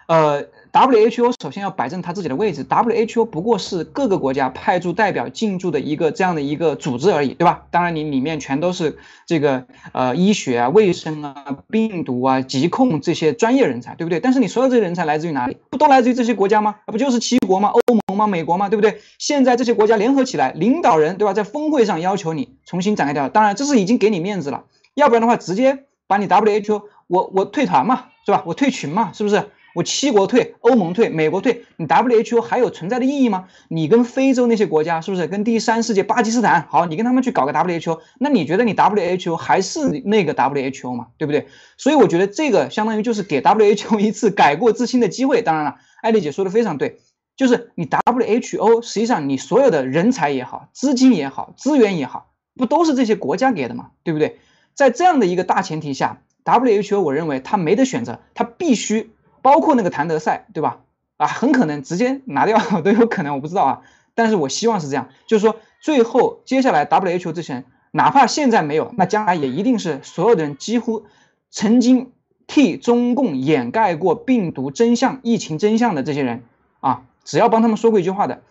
[0.08, 0.46] 呃。
[0.76, 7.62] WHO 首先要摆正他自己的位置，WHO 不过是各个国家派驻代表进驻的一个这样的一个组织而已，对吧？
[7.70, 14.20] 当然你里面全都是这个呃医学啊、卫生啊、病毒啊、疾控这些专业人才，对不对？
[14.20, 15.56] 但是你所有这些人才来自于哪里？
[15.70, 16.74] 不都来自于这些国家吗？
[16.84, 17.70] 不就是七国吗？
[17.70, 18.26] 欧盟吗？
[18.26, 18.68] 美国吗？
[18.68, 19.00] 对不对？
[19.18, 21.32] 现在这些国家联合起来，领导人对吧？
[21.32, 28.42] 在峰会上要求你重新展开调查，当然这是已经给你面子了，要不然的话直接把你 WHO 我我退团嘛，是吧？
[28.44, 29.42] 我退群嘛，是不是？
[29.76, 33.46] 我七国退，欧盟退，美国退，你 WHO 还有存在的意义吗？
[33.68, 35.26] 你跟非洲那些国家是不是？
[35.26, 41.08] 跟第三世界巴基斯坦，好，你跟他们去搞个 WHO，那你觉得你 WHO 还是那个 WHO 吗？
[41.18, 41.48] 对不对？
[41.76, 45.42] 所以我觉得这个相当于就是给 WHO 一次改过自新的机会。
[45.42, 46.98] 当然了，艾丽姐说的非常对，
[47.36, 53.90] 就是你 WHO 实际上你所有的人才也好，资金也好，资源也好，不都是这些国家给的吗？
[54.04, 54.38] 对不对？
[54.72, 56.22] 在这样的一个大前提下。
[56.46, 59.10] WHO 我认为他没得选择，他必须
[59.46, 60.80] 包括那个谭德赛，对吧？
[61.18, 63.82] 啊，很可能直接拿掉 都有可能，我不知道啊。
[64.16, 71.06] 但是我希望是这样，就是说最后接下来 WHO 这些人，哪怕现在没有，那将来也一定是所有的人几乎
[71.48, 72.10] 曾经
[72.48, 76.42] 替中共掩盖过病毒真相、疫情真相的这些人
[76.80, 78.42] 啊，只要帮他们说过一句话的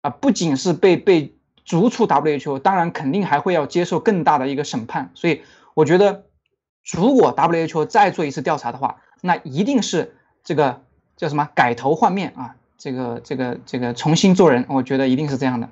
[0.00, 5.12] 啊，不仅是被被逐出 WHO，当然肯定还会要接受更大的一个审判。
[5.14, 5.42] 所以
[5.74, 6.24] 我觉得，
[6.92, 10.80] 如果 WHO 再做一次调查的话，那一定是这个
[11.16, 12.56] 叫什么改头换面啊。
[12.78, 15.68] 这个这个这个重新做人，我觉得一定是这样的。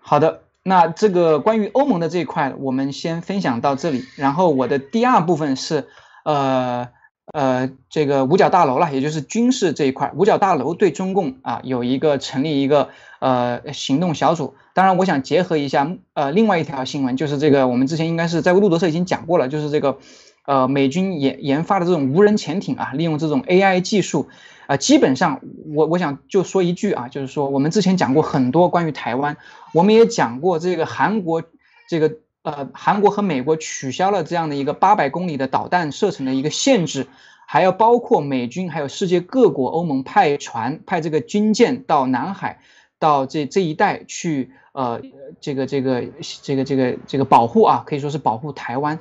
[0.00, 4.06] 好的，那这个关于欧盟的这一块，我们先分享到这里。
[4.16, 5.86] 然后我的第二部分是，
[6.24, 6.88] 呃
[7.34, 10.12] 呃，这个五角大楼了，也就是军事这一块。
[10.14, 14.54] 五角大楼对中共啊有一个成立一个呃行动小组。
[14.72, 19.98] 当然，我想结合一下呃另外一条新闻，就是这个我们之前应该是在路德社已经讲过了，就是这个
[20.44, 24.28] 呃美军研研发的这种无人潜艇啊，利用这种 AI 技术。
[24.66, 25.42] 啊，基本上
[25.74, 29.36] 我我想就说一句啊，就是说我们之前讲过很多关于台湾，
[29.74, 31.42] 我们也讲过这个韩国，
[31.86, 37.06] 这个呃韩国和美国取消了这样的一个八百公里的导弹射程的一个限制，
[37.46, 42.60] 还要包括美军还有世界各国欧盟派船派这个军舰到南海，
[42.98, 45.02] 到这这一带去呃
[45.42, 46.04] 这个这个
[46.42, 48.98] 这个这个这个保护啊，可以说是保护台湾。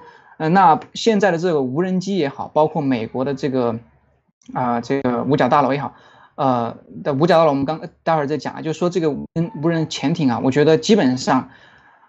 [0.50, 3.80] 那现在的这个无人机也好，包括美国的这个。
[4.54, 5.94] 啊，这个五角大楼也好，
[6.36, 11.48] 呃，的五角大楼我们刚待会儿再讲啊，就说这个无人无人潜艇啊，我觉得基本上，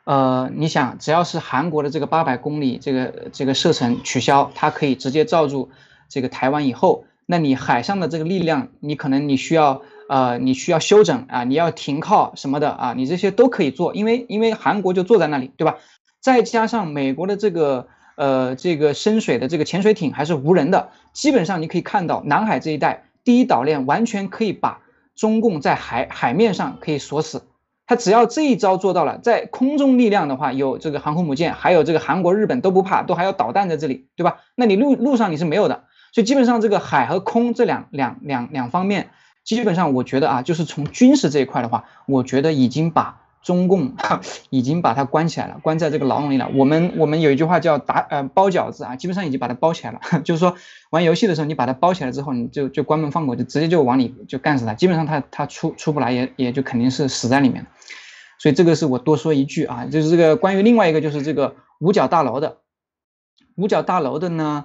[0.03, 5.71] 呃，你想只要是韩国的这个八百公里这个这个射程取消，它可以直接罩住
[6.09, 15.77] 这个台湾以后，那你海上的这个力量，你可能你需要呃你需要休整啊，你要停靠什么的啊，你这些都可以做，因为因为韩国就坐在那里，对吧？
[16.21, 17.87] 再加上美国的这个。
[18.17, 24.81] 呃，这个深水的这个潜水艇还是无人的，基本上你可以看到南海这一带第一岛链完全可以把
[25.17, 27.43] 中共在海海面上可以锁死。
[27.87, 34.39] 他只要这一招做到了，在空中力量的话，有这个航空母舰，还有这个韩国、日本都不怕，都还有导弹在这里，对吧？
[34.55, 39.11] 那你陆路上你是没有的，所以基本上这个海和空这两两两两方面，
[39.45, 43.23] 基本上我觉得啊，就是从军事这一块的话，我觉得已经把。
[43.45, 43.95] 中共
[44.51, 46.51] 已经把它关起来了，关在这个牢笼里了。
[46.55, 50.01] 我们我们有一句话叫打呃包饺子啊，基本上已经把它包起来了。
[50.25, 50.57] 就是说
[50.91, 54.75] 玩游戏的时候，你把它包起来之后，你就就关门放狗，就直接就往里就干死它。
[54.75, 57.67] 基本上它它出出不来，也也就肯定是死在里面。
[58.39, 62.59] 所以这个是我多说一句啊，就是这个关于另外一个就是这个五角大楼的
[63.57, 64.65] 五角大楼的呢。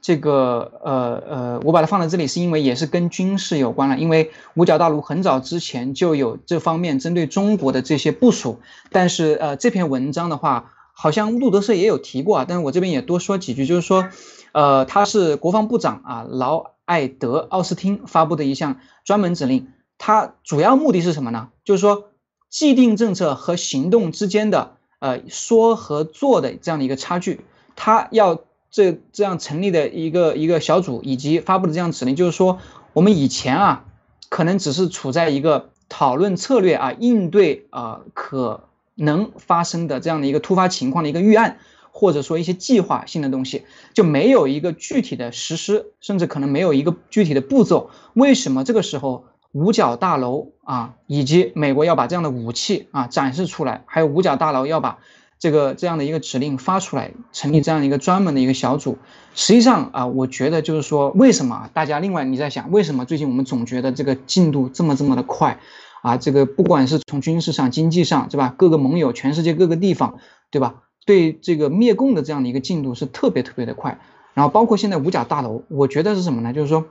[0.00, 3.98] 这个呃呃，我把它放在这里，是因为也是跟军事有关了。
[3.98, 12.46] 因为五角大楼很早之前就有这方面针对中国的这些部署，但是呃这篇文章的话，好像路德社也有提过啊。
[12.48, 14.08] 但是我这边也多说几句，就是说，
[14.52, 21.48] 呃，他是国防部长啊劳埃德奥斯汀发布的一项专门指令，它主要目的是什么呢？
[21.64, 22.04] 就是说，
[22.48, 27.40] 既定政策和行动之间的呃说和做的这样的一个差距，
[27.74, 28.40] 他要。
[28.70, 32.58] 这这样成立的一个一个小组以及发布的这样指令，就是说
[32.92, 33.84] 我们以前啊，
[34.28, 41.58] 可能只是处在一个讨论策略啊，应对啊可能发生的这样的一个突发情况的一个预案，
[41.92, 47.90] 或者说一些计划性的东西，就没有一个具体的实施，甚至可能没有一个具体的步骤。
[48.12, 54.98] 为什么这个时候五角大楼啊，以及美国要把这样的武器啊展示出来，还有五角大楼要把。
[55.38, 58.98] 这个这样的一个指令发出来，成立这样一个专门的一个小组。
[59.34, 65.60] 实际上啊，我觉得就是说，为什么大家另外你在想，为什么最近我们总觉得这个进度这么这么的快
[66.02, 66.16] 啊？
[66.16, 68.52] 这个不管是从军事上、经济上，对吧？
[68.58, 70.18] 各个盟友、全世界各个地方，
[70.50, 70.82] 对吧？
[71.06, 74.00] 对这个灭共的这样的一个进度是特别特别的快。
[74.34, 76.52] 然后包括现在五角大楼，我觉得是什么呢？
[76.52, 76.86] 就是说，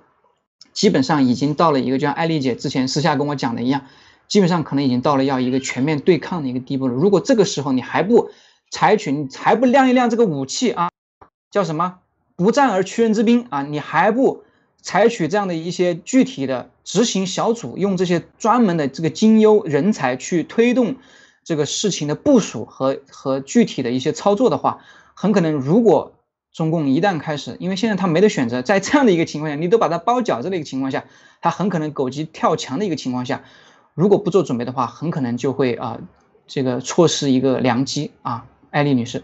[0.71, 3.84] 基本上已经到了一个，就像艾丽姐之前私下跟我讲的一样。
[4.28, 6.94] 基本上可能已经到了要一个全面对抗的一个地步了。
[6.94, 8.30] 如果这个时候你还不
[8.69, 10.90] 采取，你还不亮一亮这个武器啊，
[11.50, 12.00] 叫什么
[12.36, 14.44] 不战而屈人之兵啊，你还不
[14.82, 20.98] 采取这样的一些具体的执行小组，用这些专门的这个精优人才去推动
[21.46, 24.80] 这个事情的部署和和具体的一些操作的话，
[25.13, 26.12] 很可能如果
[26.52, 31.06] 中共一旦开始，因为现在他没得选择，在这样的一个情况下，你都把它包饺子的一个情况下，
[31.40, 33.44] 他很可能狗急跳墙的一个情况下。
[33.98, 36.00] 如果不做准备的话，很可能就会啊，
[36.45, 39.23] 这个错失一个良机啊，艾丽女士。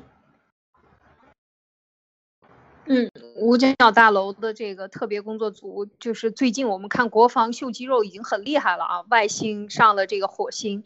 [2.85, 10.83] 嗯，五角大楼的这个特别工作组，就是最近我们看国防秀肌肉已经很厉害了啊，外星上了这个火星，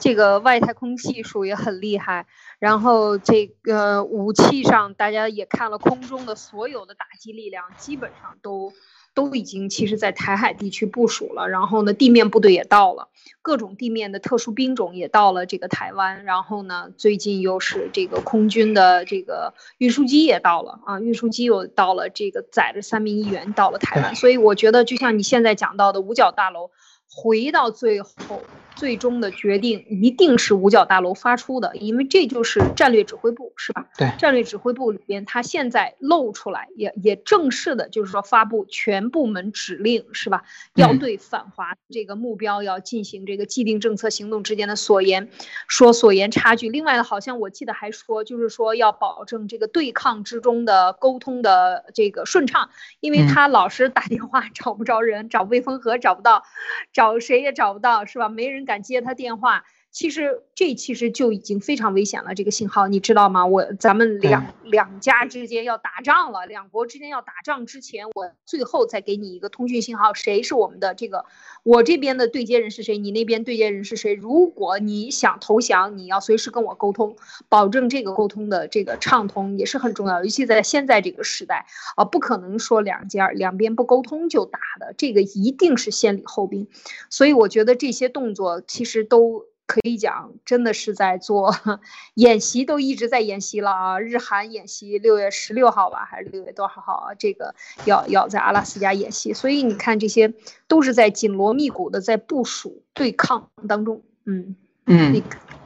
[0.00, 2.26] 这个外太空技术也很厉害，
[2.58, 8.72] 然后这个武器上大家也看了空中的所有的打击力量，基本上都。
[9.18, 13.08] 都已经其实，在台海地区部署了，然后呢，地面部队也到了，
[13.42, 26.70] 各种地面的特殊兵种也到了这个台湾，然后呢，最近又是这个空军的这个运输机也到了啊，运输机又到了，这个载着三名议员到了台湾，所以我觉得，就像你现在讲到的五角大楼。
[27.10, 28.42] 回到最后，
[28.78, 33.88] 最终的决定一定是五角大楼发出的，因为这就是战略指挥部，是吧？
[33.98, 40.44] 对，战略指挥部里边，他现在露出来，也也正式的，就是说发布全部门指令，是吧？
[40.76, 45.28] 要对反华这个目标要进行这个既定政策行动之间的所言，
[45.66, 46.68] 说所言差距。
[46.68, 52.70] 另外呢，好像我记得还说，就是说要保证这个对抗之中的沟通的这个顺畅，
[53.00, 56.44] 因为他老是打电话 找不着人，找魏峰和找不到。
[56.92, 58.28] 找谁也找不到，是吧？
[58.28, 59.64] 没人敢接他电话。
[59.90, 63.46] 其实这其实就已经非常危险了，这个信号你知道吗？
[63.46, 71.24] 我咱们两两家之间要打仗了，两国之间要打仗之前，我最后再给你一个通讯信号，谁是我们的这个，
[71.64, 74.14] 我这边的对接人是谁，你那边对接人是谁？
[74.14, 77.16] 如果你想投降，你要随时跟我沟通，
[77.48, 81.66] 保证这个沟通的这个畅通也是很重要，尤其在现在这个时代
[81.96, 86.68] 啊，不可能说两家两边不沟通就打的，这个一定是先礼后兵，
[87.10, 89.46] 所以我觉得这些动作其实都。
[89.68, 91.54] 可以讲，真的是在做
[92.16, 94.00] 演习，都一直在演习了啊！
[94.00, 97.14] 日韩演习六月十六号吧，还是六月多少号啊？
[97.18, 97.54] 这个
[97.84, 100.32] 要要在阿拉斯加演习，所以你看，这些
[100.66, 104.00] 都是在紧锣密鼓的在部署对抗当中。
[104.24, 104.56] 嗯
[104.86, 105.22] 嗯，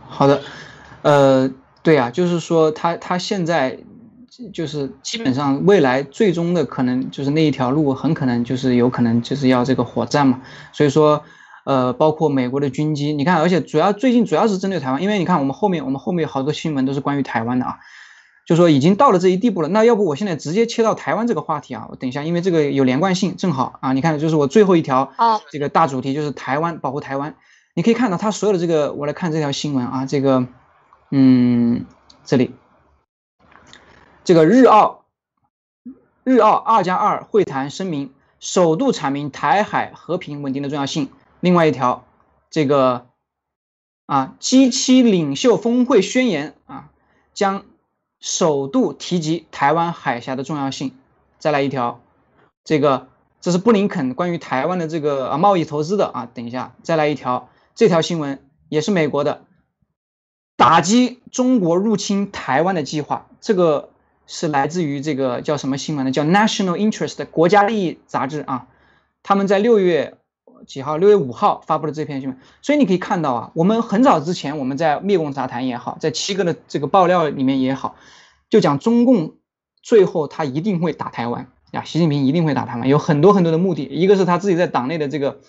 [0.09, 0.42] 好的，
[1.03, 1.48] 呃，
[1.84, 3.78] 对啊，就是说他他现在
[4.53, 10.42] 就是基本上未来最终的可能就是那一条路，很可能就是有可能就是要这个火战嘛，
[10.72, 11.22] 所以说。
[11.64, 17.78] 呃，包括美国的军机，你看，而且主要最近主要是针对台湾，因为你看我们后面我们后面有好多新闻都是关于台湾的啊，
[18.46, 19.68] 就说已经到了这一地步了。
[19.68, 21.86] 那要不我现在直接切到台湾这个话题啊？
[21.90, 25.12] 我等一下，因为这个有连贯性，正好啊，你看，就是我最后一条
[25.50, 27.36] 这个大主题就是台湾保护台湾。
[27.74, 30.46] 你可以看到它所有的这个，我来看这条新闻啊，这个，
[31.10, 31.86] 嗯，
[32.24, 32.54] 这里，
[34.24, 35.04] 这个日澳
[36.24, 41.08] 日澳二加二会谈声明首度阐明台海和平稳定的重要性。
[41.43, 42.05] 另外一条，
[42.51, 43.09] 这个
[44.07, 46.90] 啊，G7 领袖峰会宣言啊，
[47.34, 47.64] 将
[48.20, 50.95] 首度提及台湾海峡的重要性。
[51.40, 52.01] 再来一条，
[52.62, 53.09] 这个
[53.40, 56.30] 这是布林肯关于台湾的这个啊贸易投资的啊。
[56.32, 59.43] 等一下，再来一条，这条新闻也是美国的，
[60.57, 63.26] 打击中国入侵台湾的计划。
[63.40, 63.90] 这个
[64.28, 66.12] 是来自于这个叫什么新闻呢？
[66.12, 68.68] 叫 National Interest 国家利益杂志啊，
[69.24, 70.16] 他们在六月。
[70.66, 70.96] 几号？
[70.96, 77.96] 六月五号发布的这篇新闻，所以你可以看到啊，我们很早之前我们在灭共杂谈也好，在七哥的这个爆料里面也好，
[78.50, 79.34] 就讲中共
[79.82, 85.40] 最后他一定会打台湾呀，习近平一定会打台湾，有很多很多的目的，一个是他自己在党内的这个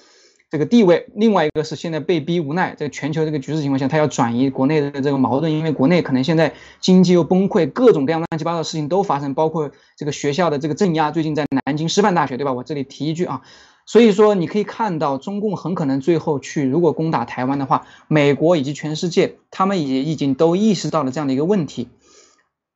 [0.49, 12.53] 这个地位，另外一个是现在被逼无奈，在全球这个局势情况下，他要转移国内的这个矛盾，因为国内可能现在经济又崩溃，各种各样乱七八糟的事情都发生，包括这个学校的这个镇压，最近在南京师范大学，对吧？
[12.53, 13.41] 我这里提一句啊。
[13.85, 21.89] 所以说，你可以看到，中共很可能最后去，如果攻打台湾的话，美国以及全世界，他们也已经都意识到了这样的一个问题。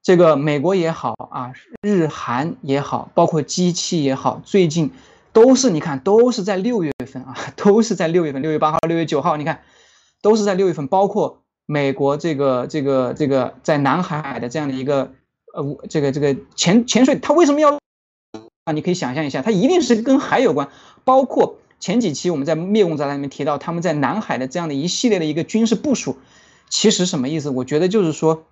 [0.04, 4.92] 这个美国也好啊，日韩也好，包括机器也好，最近
[5.32, 9.62] 都是你看，都是在六月份啊， 都是在六月份，六月八号、六月九号，你看，
[10.22, 10.88] 都是在六月份。
[10.88, 15.14] 包括美国这个、这个、这个在南海的这样的一个
[15.54, 17.80] 呃，这个、这个潜潜水，他为什么要？
[18.68, 20.68] 啊，你可以想象一下，它一定是跟海有关。
[21.06, 26.18] 包括前几期我们在灭共杂谈里面提到，他们在南海的这样的一系列的一个军事部署，
[26.68, 27.50] 其实什么意思？
[27.50, 28.44] 我觉得就是说，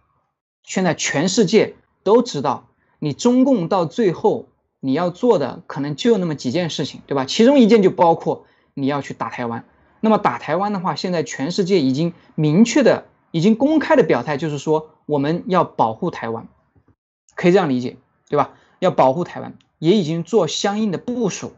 [0.63, 4.47] 现在全世界都知道，你中共到最后
[4.79, 7.25] 你要做的可能就那么几件事情，对吧？
[7.25, 9.65] 其中一件就包括你要去打台湾。
[9.99, 16.47] 那么打台湾的话，现在全世界已经明确的、已经公开的表态，就是说我们要保护台湾，
[17.35, 17.97] 可以这样理解，
[18.29, 18.53] 对吧？
[18.79, 19.57] 要保护台湾。
[19.79, 21.53] 也已经做相应的部署，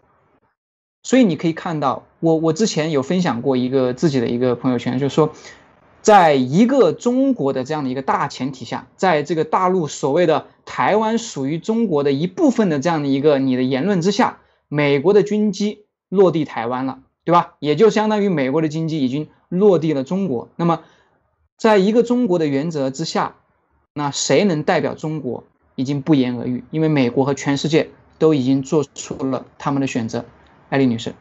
[1.04, 5.32] 所以你可以看到，我我之前有分享过一个自己的一个朋友圈，就是说，
[6.02, 17.56] 在一个中国的这样的一个大前提下，在这个大陆所谓的台湾属于中国的一部分的这样的一个你的言论之下，美国的军机落地台湾了，对吧？
[17.60, 20.50] 也就相当于美国的经济已经落地了中国。
[20.56, 20.82] 那么，
[21.58, 23.36] 在一个中国的原则之下，
[23.94, 25.44] 那谁能代表中国？
[25.80, 30.26] 已经不言而喻，因为美国和全世界都已经做出了他们的选择。
[30.70, 31.14] 艾丽女士。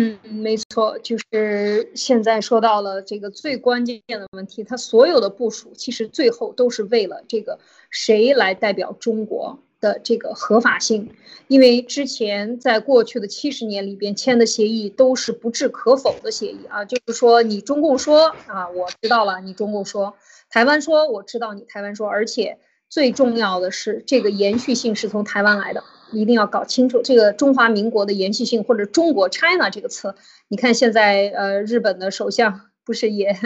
[0.00, 7.58] 嗯，没错，就是现在说到了这个最关键的问题，它所有的部署其实最后都是为了这个
[7.90, 11.10] 谁来代表中国的这个合法性，
[11.48, 20.14] 因为之前在过去的七十年里边签的协议都是不置可否的协议啊，就是说你中共说啊，我知道了，你中共说，
[20.48, 22.58] 台湾说我知道你台湾说，而且
[22.88, 25.84] 最重要的是这个延续性是从台湾来的。
[26.10, 30.14] 一定要搞清楚这个中华民国的延续性，或者中国 China 这个词。
[30.48, 33.36] 你看现在呃，日本的首相不是也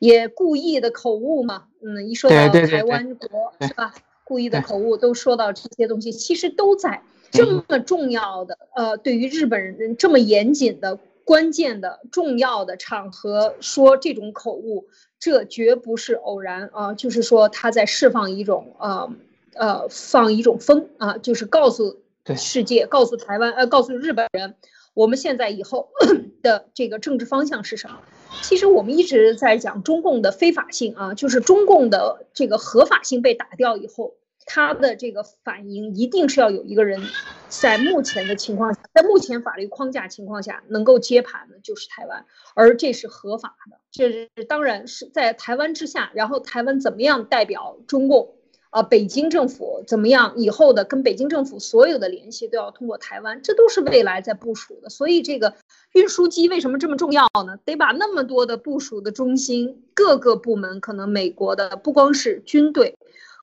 [0.00, 1.66] 也故意的口误嘛？
[1.80, 3.94] 嗯，一说到台湾国是吧？
[4.24, 14.88] 故意的口误都说到这些东西，其实都在这么重要的呃，对于日本人这么严谨的、关键的、重要的场合说这种口误，
[15.20, 16.94] 这绝不是偶然啊！
[16.94, 19.08] 就是说他在释放一种呃。
[19.52, 21.98] 呃，放一种风啊，就是告诉
[22.36, 24.54] 世界，告诉台湾，呃，告诉日本人，
[24.94, 25.88] 我们现在以后
[26.40, 27.98] 的这个政治方向是什么？
[28.42, 34.14] 其实我们一直在讲中共的非法性啊，就是中共的这个合法性被打掉以后，
[34.46, 37.00] 他的这个反应一定是要有一个人
[37.48, 42.24] 在目前的情况下，在目前法律框架情况下能够接盘的就是台湾，
[42.54, 48.34] 而这是合法的，这是当然是在台湾之下，然后台湾怎么样代表中共？
[48.70, 50.34] 啊，北京政府怎么样？
[50.36, 54.88] 以后的跟北京政府所有的联系都要通过台湾，这都是未来在部署的。
[54.88, 55.56] 所以这个
[55.92, 57.58] 运输机为什么这么重要呢？
[57.64, 62.96] 得把那么多的部署的中心，各个部门，可能美国的不光是军队，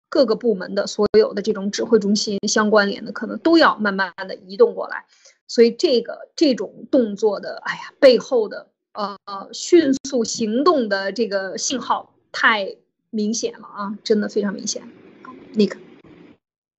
[0.09, 5.05] 各个部门的所有的这种指挥中心相关联的，可能都要慢慢的移动过来。
[5.47, 9.17] 所以这个这种动作的，哎呀，背后的呃
[9.53, 12.75] 迅速行动的这个信号太
[13.09, 14.81] 明显了啊，真的非常明显。
[15.53, 15.77] 那个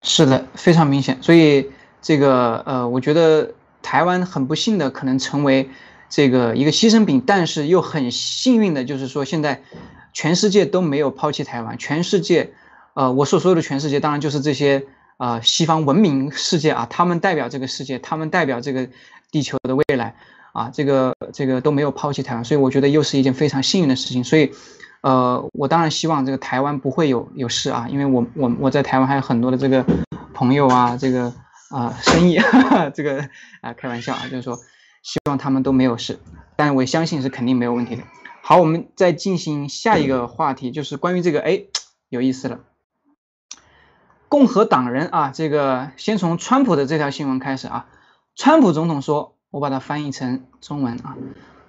[0.02, 1.22] 是的，非常明显。
[1.22, 1.70] 所以
[2.02, 5.70] 这个呃，我觉得台湾很不幸的可能成为
[6.10, 9.62] 这个一个牺牲品，但是又很幸运的，就是说现在
[10.12, 11.78] 全世界都没有抛弃台湾。
[11.78, 12.52] 全世界，
[12.98, 14.84] 呃，我所说的全世界，当然就是这些
[15.18, 18.88] 啊西方文明世界啊，他们代表这个世界，他们代表这个
[19.30, 20.16] 地球的未来
[20.52, 22.44] 啊，这个这个都没有抛弃台湾。
[22.44, 24.24] 所以我觉得又是一件非常幸运的事情。
[24.24, 24.52] 所以。
[25.00, 29.86] 呃，我当然希望这个台湾不会有有事啊，因为我我我在台湾还有很多的这个
[30.34, 31.32] 朋友啊，这个
[31.70, 32.36] 啊生意，
[32.92, 33.28] 这个
[33.60, 34.58] 啊开玩笑啊，就是说
[35.04, 36.18] 希望他们都没有事，
[36.56, 38.02] 但我相信是肯定没有问题的。
[38.42, 41.62] 好，我们再进行下一个话题，就是关于这个，哎，
[42.08, 42.58] 有意思了，
[44.28, 47.86] 共和党人啊，这个先从川普的这条新闻开始啊，
[48.36, 51.16] 川普总统说，我把它翻译成中文啊。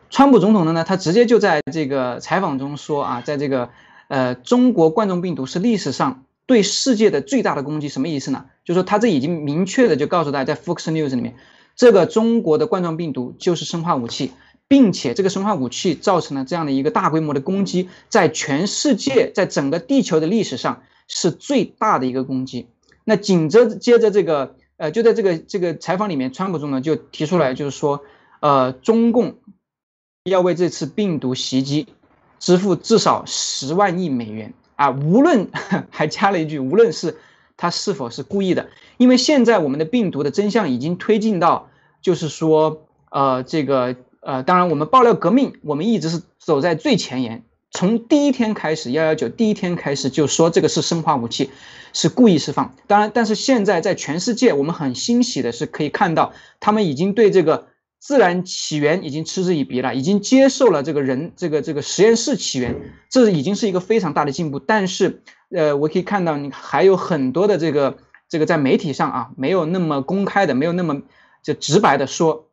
[0.10, 3.70] 川普总统的呢，他直接就在这个采访中说啊，在这个
[4.08, 8.46] 呃，中国冠状病毒是历史上对世界的最大的攻击，什么意思呢？
[8.66, 11.36] 就说他这已经明确的就告诉大家，在 Fox News 里面，
[11.76, 14.34] 这个中国的冠状病毒就是生化武器，
[14.68, 22.70] 并且这个生化武器造成了这样的一个大规模的攻击，在全世界，在整个地球的历史上是最大的一个攻击。
[23.04, 28.02] 那紧着接着这个呃，就在这个这个采访里面，川普总统就提出来，就是说
[28.40, 29.36] 呃，中共。
[30.26, 31.88] 要为这次病毒袭击
[32.40, 34.92] 支付至少十万亿美元啊！
[34.92, 35.50] 无论
[35.90, 37.18] 还加了一句，无论是
[37.58, 41.70] 他是否是故意的，因为现在我们的病毒的真相已经推进到，
[42.02, 51.50] 就是说，呃，这个呃，当然我们爆料革命，我们一直是走在最前沿，从第一天开始，幺幺九第一天开始就说这个是生化武器，
[51.94, 52.76] 是故意释放。
[52.88, 57.68] 当然，但是现在在全世界，我们很欣喜的是可以看到，他们已经对这个。
[58.02, 64.58] 自然起源已经嗤之以鼻了，已经接受了这个人这个这个实验室起源，这已经是一个非常大的进步。
[64.58, 67.98] 但是，呃，我可以看到你还有很多的这个
[68.30, 71.02] 这个在媒体上啊，没有那么公开的，没有那么
[71.44, 72.48] 就直白的说，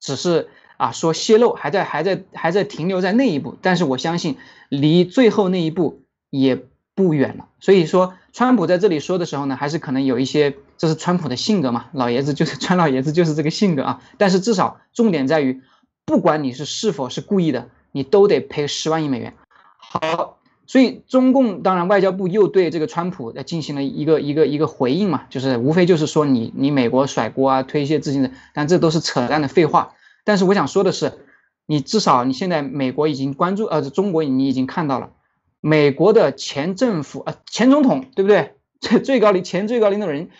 [0.00, 0.48] 只是
[0.80, 3.56] 啊说泄露，还在还在还在停留在那一步。
[3.60, 4.36] 但是我相信
[4.68, 6.58] 离最后那一步也
[6.94, 7.48] 不远了。
[7.60, 8.14] 所以说。
[8.32, 14.02] 川普在这里说的时候呢，还是可能有一些，这是川普的性格嘛，老爷子就是 川老爷子就是这个性格啊。
[14.18, 15.62] 但是至少重点在于，
[16.04, 19.34] 不管你是是否是故意的，你都得赔十万亿美元。
[19.78, 29.94] 好，所以中共当然外交部又对这个川普进行了一个一个一个回应嘛，就是无非就是说你你美国甩锅啊，推卸自己的，但这都是扯淡的废话。
[30.24, 31.26] 但是我想说的是，
[31.66, 35.12] 你至少你现在美国已经关注呃中国你已经看到了。
[35.60, 38.54] 美国的前政府啊，前总统对不对？
[38.80, 40.30] 这最高领前最高领导人，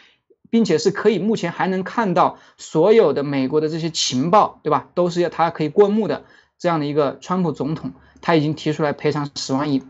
[0.49, 4.89] 并且是可以目前还能看到所有的美国的这些情报，对吧？
[4.95, 6.25] 都是要他可以过目的
[6.59, 9.83] 这样的一个川普总统，他已经提出来赔偿十万亿。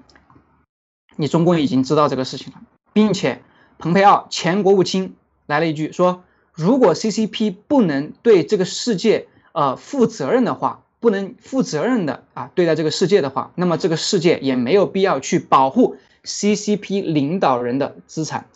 [1.15, 2.61] 你中共已经知道这个事情了，
[2.93, 3.43] 并且
[3.79, 5.15] 蓬佩奥前国务卿
[5.47, 18.47] 来了一句说，如果 CCP 不能对这个世界呃负责任的话，不能负责任的啊对待这个世界的话，那么这个世界也没有必要去保护 CCP 领导人的资产。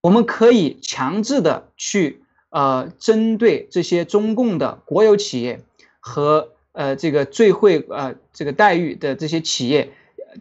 [0.00, 5.60] 我们可以强制的去呃针对这些中共的国有企业
[6.00, 9.92] 和呃这个最惠呃这个待遇的这些企业。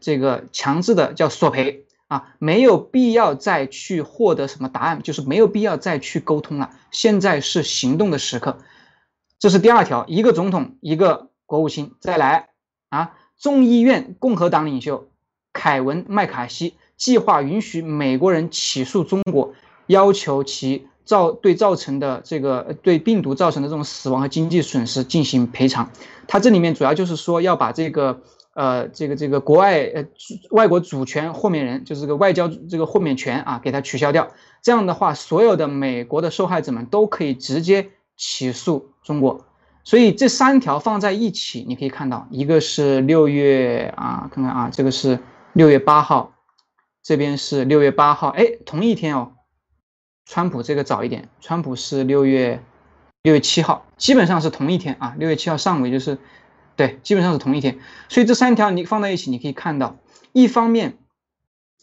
[0.01, 6.71] 这个强制的叫索赔啊，没有必要再去获得什么答案，就是没有必要再去沟通了。
[6.91, 8.59] 现在是行动的时刻，
[9.39, 10.05] 这是第二条。
[10.07, 12.49] 一个总统，一个国务卿，再来
[12.89, 13.13] 啊！
[13.39, 15.07] 众议院共和党领袖
[15.53, 19.53] 凯文·麦卡锡计划允许美国人起诉中国，
[19.85, 25.91] 要求其造对造成的这个对病毒造成的这种死亡和经济损失进行赔偿。
[26.27, 28.21] 他这里面主要就是说要把这个。
[28.57, 30.07] 呃，这个这个国外呃
[30.49, 34.31] 外国主权豁免人，就是这个外交这个豁免权啊，给它取消掉。
[34.63, 39.45] 这样的话，所有的美国的受害者们都可以直接起诉中国。
[39.85, 45.19] 所以这三条放在一起，你可以看到，一个是六月啊，看看啊，这个是
[45.53, 46.33] 六月八号，
[47.01, 49.31] 这边是六月八号，哎，同一天哦。
[50.25, 52.61] 川普这个早一点，川普是六月
[53.21, 56.17] 六月七号，基本上是同一天啊，六月七号上午，就是。
[56.75, 59.97] 对，基本上是同一天，所以这三条你放在一起，你可以看到，
[60.31, 60.99] 一方面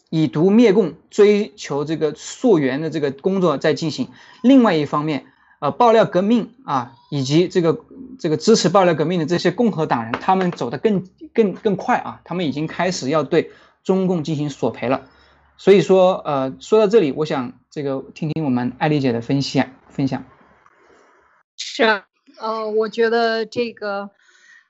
[0.09, 4.07] 以毒灭共、追求这个溯源的这个工作在进行；
[4.41, 5.25] 另外一方面，
[5.65, 7.83] 呃，爆料革命啊，以及这个
[8.19, 13.49] 这个支持爆料革命的这些共和党人，他们走得更更更快啊，他们已经开始要对
[13.83, 15.09] 中共进行索赔了。
[15.57, 20.23] 所以说，呃，说到这里，我想这个听听我们艾丽姐的分析分享。
[21.57, 22.05] 是啊，
[22.39, 24.11] 呃，我觉得这个。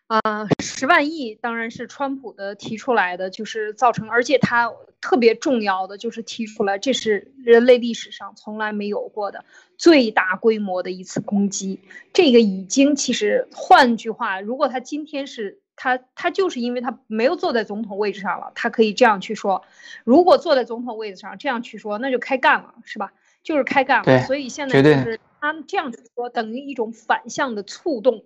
[0.08, 0.22] 啊，
[0.64, 4.72] 十万亿当然是川普的提出来的，就是造成，而且他
[5.06, 9.46] 特别重要的就是提出来，这是人类历史上从来没有过的
[9.78, 11.80] 最大规模的一次攻击。
[12.12, 19.62] 这个已经其实，换句话，如果他今天是他，他就是因为他没有坐在总统位置上了，他可以这样去说。
[20.04, 23.14] 如果坐在总统位置上这样去说，那就开干了，是吧？
[23.44, 24.24] 就是开干了。
[24.24, 28.24] 所以现在就是他这样去说，等于一种反向的触动。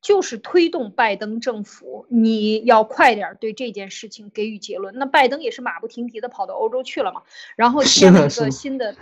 [0.00, 4.94] 就是推动拜登政府，你要快点对这件事情给予结论。
[4.96, 7.22] 那拜登也是马不停蹄的跑到欧洲去了嘛，
[7.56, 8.94] 然后签了一个新的，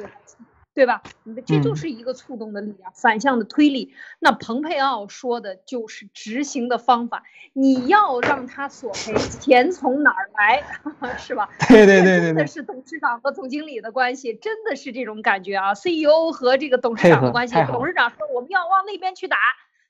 [0.74, 1.02] 对吧？
[1.46, 3.94] 这就是一个触动的力量，反向的推力。
[4.18, 7.22] 那蓬佩奥说的就是执行的方法，
[7.54, 10.62] 你要让他索赔，钱从哪儿来，
[11.16, 11.48] 是吧？
[11.68, 15.72] 对对对对，真的是董事长和总经理的关系，真的是这种感觉啊。
[15.72, 19.36] CEO 和这个董事长的关系，董事长说我们要往那边去打。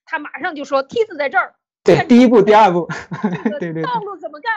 [0.06, 2.88] 他马上就说：“梯子在这儿，对，第一步，第二步，
[3.58, 4.52] 对对道路怎么干？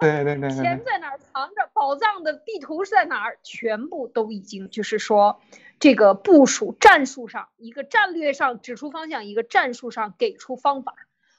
[0.00, 1.68] 对对对， 钱在哪儿藏着？
[1.74, 3.38] 宝藏的地图是在哪儿？
[3.42, 5.40] 全部都已经就是说，
[5.78, 10.94] 这个部署战术上，一个战略上指出方向，一个战术上给出方法，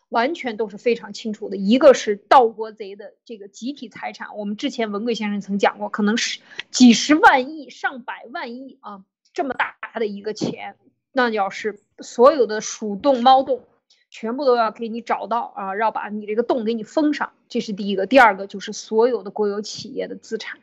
[0.09, 1.57] 完全都是非常清楚的。
[1.57, 6.39] 一个是盗国贼的这个集体财产，我们之前文贵先生曾讲过，可能是
[6.69, 10.75] 几十万亿、上百万亿啊，这么大的一个钱。”
[11.11, 13.63] 那要是所有的鼠洞、猫洞，
[14.09, 18.05] 全部都要给你找到啊，要把你这个洞给你封上，这是第一个。
[18.05, 20.59] 第二个就是所有的国有企业的资产。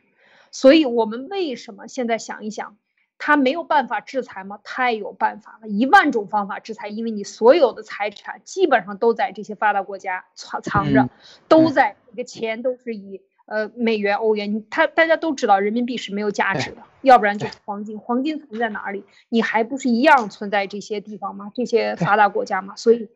[0.51, 2.77] 所以我们为什么现在想一想，
[3.17, 4.59] 他没有办法制裁吗？
[4.63, 11.09] 太有办法了，一万种方法制裁，因为你所有的财产基本上都在这些发达国家藏藏着，
[11.47, 13.21] 都在这个钱都是以。
[13.47, 17.97] 呃，美元、欧元，他大家都知道，人民币是没有价值的，要不然就是黄金。
[17.97, 19.05] 黄金存在哪里？
[19.29, 21.49] 你还不是一样存在这些地方吗？
[21.55, 22.75] 这些发达国家吗？
[22.75, 23.07] 所以，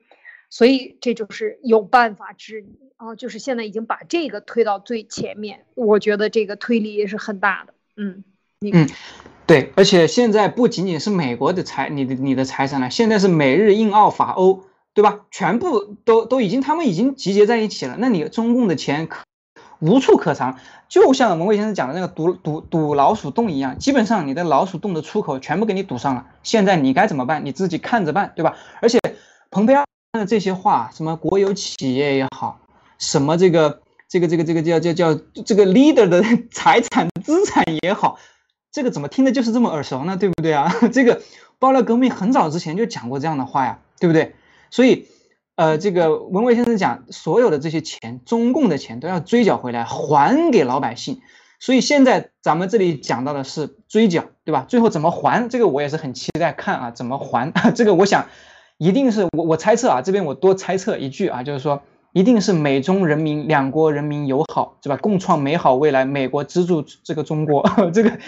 [0.49, 3.13] 所以这就是有办法治理啊！
[3.15, 7.73] 就是现在已经把这个推到最前面，我觉得这个推力也是很大的。
[7.97, 8.23] 嗯，
[8.61, 8.87] 嗯，
[9.45, 14.63] 对，而且现在不仅仅是美国的财，你的你的财产了，现在是美日印澳法欧，
[14.93, 15.25] 对吧？
[15.29, 17.97] 全部都都已经，他们已经集结在一起了。
[17.99, 19.25] 那你中共的钱可？
[19.81, 20.57] 无处可藏，
[20.87, 26.27] 就像文贵先生讲的那个堵堵堵老鼠洞一样，基本上你的老鼠洞的出口全部给你堵上了。
[26.43, 27.43] 现在你该怎么办？
[27.45, 28.55] 你自己看着办，对吧？
[28.79, 28.99] 而且
[29.49, 32.59] 蓬佩奥的这些话，什么国有企业也好，
[32.99, 36.23] 什么这个这个这个这个叫叫叫这个 leader 的
[36.53, 38.19] 财产资产也好，
[38.71, 40.15] 这个怎么听的就是这么耳熟呢？
[40.15, 40.71] 对不对啊？
[40.93, 41.21] 这个
[41.57, 44.35] 爆料革命很早之前就讲过这样的话呀，对不对？
[44.69, 45.07] 所以。
[45.55, 51.21] 呃，这个文伟先生讲，所有的这些钱，中共的钱都要追缴回来，还给老百姓。
[51.59, 54.65] 所以现在咱们这里讲到的是追缴，对吧？
[54.67, 55.47] 最后怎么还？
[55.49, 57.51] 这个我也是很期待看啊，怎么还？
[57.75, 58.27] 这个我想，
[58.77, 61.83] 一定是我我猜测啊，这边我多猜测一句啊，就是说，
[62.13, 64.97] 一定是美中人民两国人民友好，对吧？
[64.97, 68.19] 共创美好未来，美国资助这个中国， 这个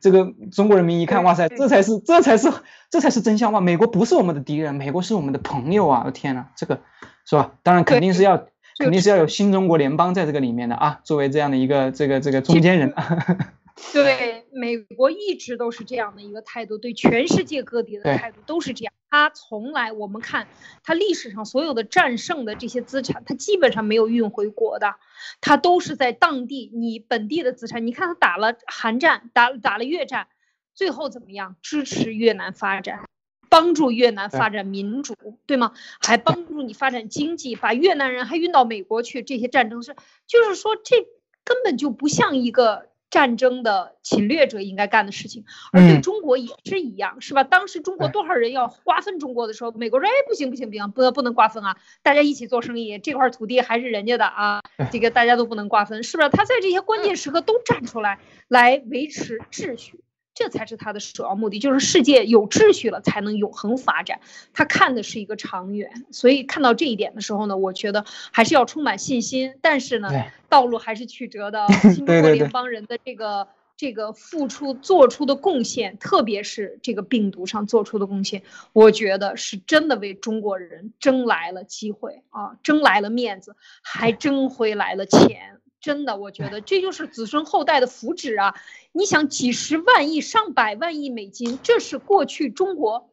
[0.00, 2.48] 这个中国人民一看，哇塞，这才是这才是
[2.90, 3.60] 这才是真相哇！
[3.60, 6.02] 美国不是我们的敌人，美国是我们的朋友啊！
[6.06, 6.80] 我天呐，这个
[7.24, 7.52] 是吧？
[7.62, 8.46] 当然肯定是要
[8.78, 12.94] 肯定是要有新中国联邦在这个里面的啊，作为这样的一个这个这个中间人。
[13.92, 18.92] 对，美国一直都是这样的一个态度，对全世界各地的态度都是这样。
[19.12, 20.48] 他从来，我们看
[20.82, 24.94] 他历史上所有的战胜的这些资产，他基本上没有运回国的，
[25.42, 27.86] 他都是在当地你本地的资产。
[27.86, 30.28] 你看他打了韩战，打打了越战，
[30.74, 31.56] 最后怎么样？
[31.60, 33.04] 支持越南发展，
[33.50, 35.74] 帮助越南发展民主，对吗？
[36.00, 39.22] 还帮助你发展经济，把越南人还运到美国去。
[39.22, 39.94] 这些战争是，
[40.26, 41.02] 就是说这
[41.44, 42.88] 根本就不像一个。
[43.12, 47.44] 战争的侵略者应该干的事情，而对中国也是一样，是吧？
[47.44, 51.76] 当时中国多少人要瓜分中国的时候，美国说：“哎，不行不行不行，不不能瓜分啊！
[52.02, 60.00] 大家一起做生意，这块土地还是人家的啊，这个大家都不能瓜分，是不是？”他在这些关键时刻都站出来，来维持秩序。
[60.34, 64.20] 这才是他的首要目的，就是世界有秩序了才能永恒发展。
[64.54, 69.54] 他看的是一个长远，所以看到这一点的时候呢，我觉得还是要充满信心。
[69.60, 70.08] 但是呢，
[70.48, 71.66] 道路还是曲折的。
[71.94, 85.58] 新中国联邦人的这个这个付出做出的贡献，特别是这个病毒上做出的贡献，我觉得是真的为中国人争来了机会啊，争来了面子，还争回来了钱。
[85.82, 88.54] 真的，我觉得这就是子孙后代的福祉啊！
[88.92, 93.10] 你想，几十万亿、上百万亿美金，这是过去中国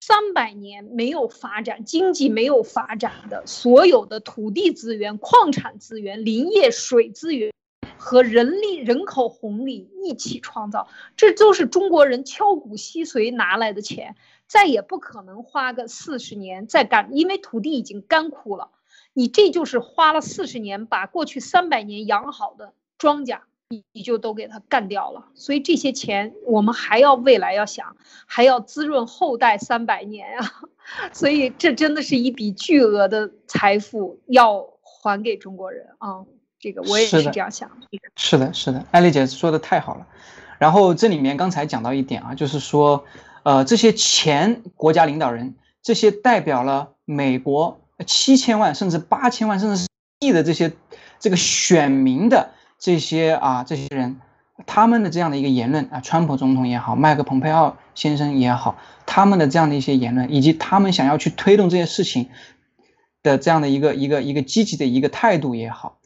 [0.00, 7.52] 三百年没有发展、经济没有发展的所有的土地资源、矿产资源、林业水资源
[7.96, 14.16] 和人力、人口红利一起创造，这都是中国人敲骨吸髓拿来的钱，
[14.48, 18.70] 再也不可能花个四十年再干，因为土地已经干枯了。
[19.18, 25.24] 你这就是花了四十年，把过去三百年养好的庄稼，你你就都给它干掉了。
[25.34, 27.96] 所以这些钱我们还要未来要想，
[28.26, 30.62] 还要滋润后代三百年啊！
[31.12, 36.24] 所以这真的是一笔巨额的财富要还给中国人啊！
[36.60, 37.88] 这个我也是这样想的。
[38.14, 40.06] 是的，是的，艾丽姐说的太好了。
[40.60, 43.04] 然后这里面刚才讲到一点啊，就是说，
[43.42, 47.80] 呃，这些前国家领导人，这些代表了美国。
[48.06, 49.88] 七千万甚至八千万甚至是
[50.20, 50.72] 亿的这些
[51.18, 54.20] 这个选民的这些啊这些人，
[54.66, 62.30] 他们的这样的一个言论啊，川普总统也好，麦克蓬佩奥先生也好，他们的这样的一些言论，以及他们想要去推动这些事情
[63.22, 65.98] 的这样的一个一个一个积极的一个态度也好，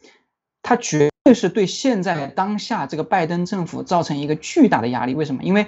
[0.61, 5.13] 他绝对是对现在当下这个拜登政府造成一个巨大的压力。
[5.13, 5.43] 为什么？
[5.43, 5.67] 因为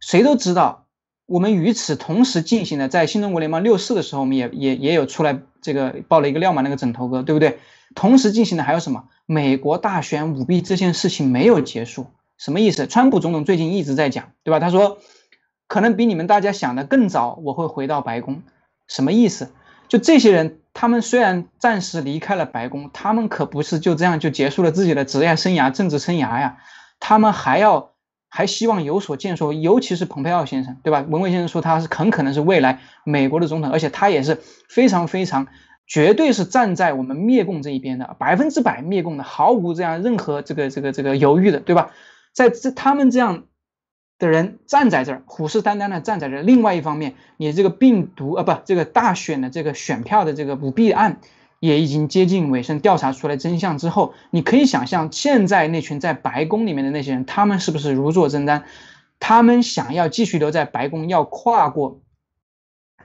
[0.00, 0.83] 谁都知道。
[1.26, 7.58] 我们与此同时进行的，在新中国联邦六四的时候，我们也也也有出来这个爆了一个料嘛，那个枕头哥，对不对？
[7.94, 9.04] 同时进行的还有什么？
[9.24, 12.86] 美国大选舞弊这件事情没有结束，什么意思？
[12.86, 14.60] 川普总统最近一直在讲，对吧？
[14.60, 14.98] 他说，
[15.66, 18.42] 可能比你们大家想的更早，我会回到白宫，
[18.86, 19.50] 什么意思？
[19.88, 26.58] 就这些人，他们虽然暂时离开了白宫，他们可不是就这样就结束了自己的职业生涯、政治生涯呀，
[27.00, 27.93] 他们还要。
[28.36, 31.06] 还希望有所建树，尤其是蓬佩奥先生，对吧？
[31.08, 35.46] 文蔚先生说他是很可能是未来美国的总统，而且他也是非常非常，
[35.86, 41.92] 绝对是站在我们灭共这一边的，百分之百灭共的，毫无这样任何这个这个这个犹豫的，对吧？
[42.32, 43.44] 在这他们这样
[44.18, 46.42] 的人站在这儿，虎视眈眈的站在这儿。
[46.42, 51.20] 另外一方面，你这个病毒啊，不，这个大选的这个选票的这个舞弊案。
[51.64, 58.64] 也已经接近尾声，调查出来真相之后，你可以想象，现在那群在白宫里面的那些人，他们是不是如坐针毡？
[59.18, 62.02] 他们想要继续留在白宫，要跨过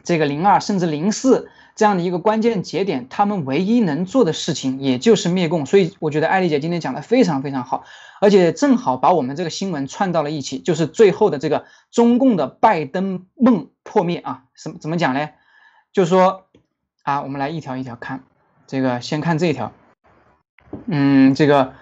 [0.04, 5.66] 这个零二甚至零四这样的一个关键节点，他们唯一能做的事情也就是灭共。
[5.66, 7.86] 所以，我觉得艾丽姐今天讲的非常非常好，
[8.20, 14.44] 而且正好把我们这个新闻串到了一起，就是最后的这个中共的拜登梦破灭啊？
[14.54, 15.30] 什么怎么讲呢？
[15.94, 16.48] 就是说
[17.04, 18.24] 啊，我们来一条一条看。
[18.70, 19.72] 这个先看这一条，
[20.86, 21.74] 嗯，这个，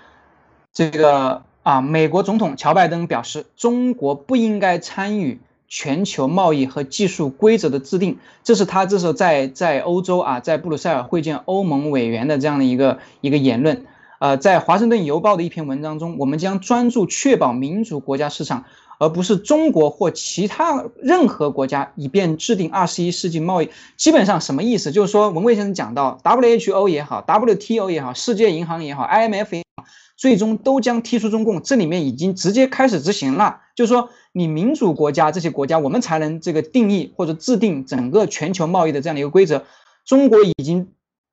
[0.71, 8.19] 这个啊，美国总统乔拜登表示，中国不应该参与全球贸易和技术规则的制定。
[8.41, 13.85] 这是他这时候在在欧洲啊，在布鲁塞尔会见欧盟委员的这样的一个一个言论。
[14.19, 18.65] 呃，在华盛顿邮报的一篇文章中，我们将专注确保民主国家市场。
[18.99, 23.69] 而不是中国或其他任何国家，以便制定二十一世纪贸易。
[23.95, 24.91] 基本上什么意思？
[24.91, 31.61] 就是说，文贵先生讲到，WHO 也好，WTO 也好，世界银行也好，IMF 也好，最终都将踢出中共。
[31.61, 33.61] 这里面已经直接开始执行了。
[33.75, 39.63] 就是说，你民主国家这些国家，我们才能这个定义或者制定整个全球贸易的这样的一个规则。
[40.05, 40.87] 中国已经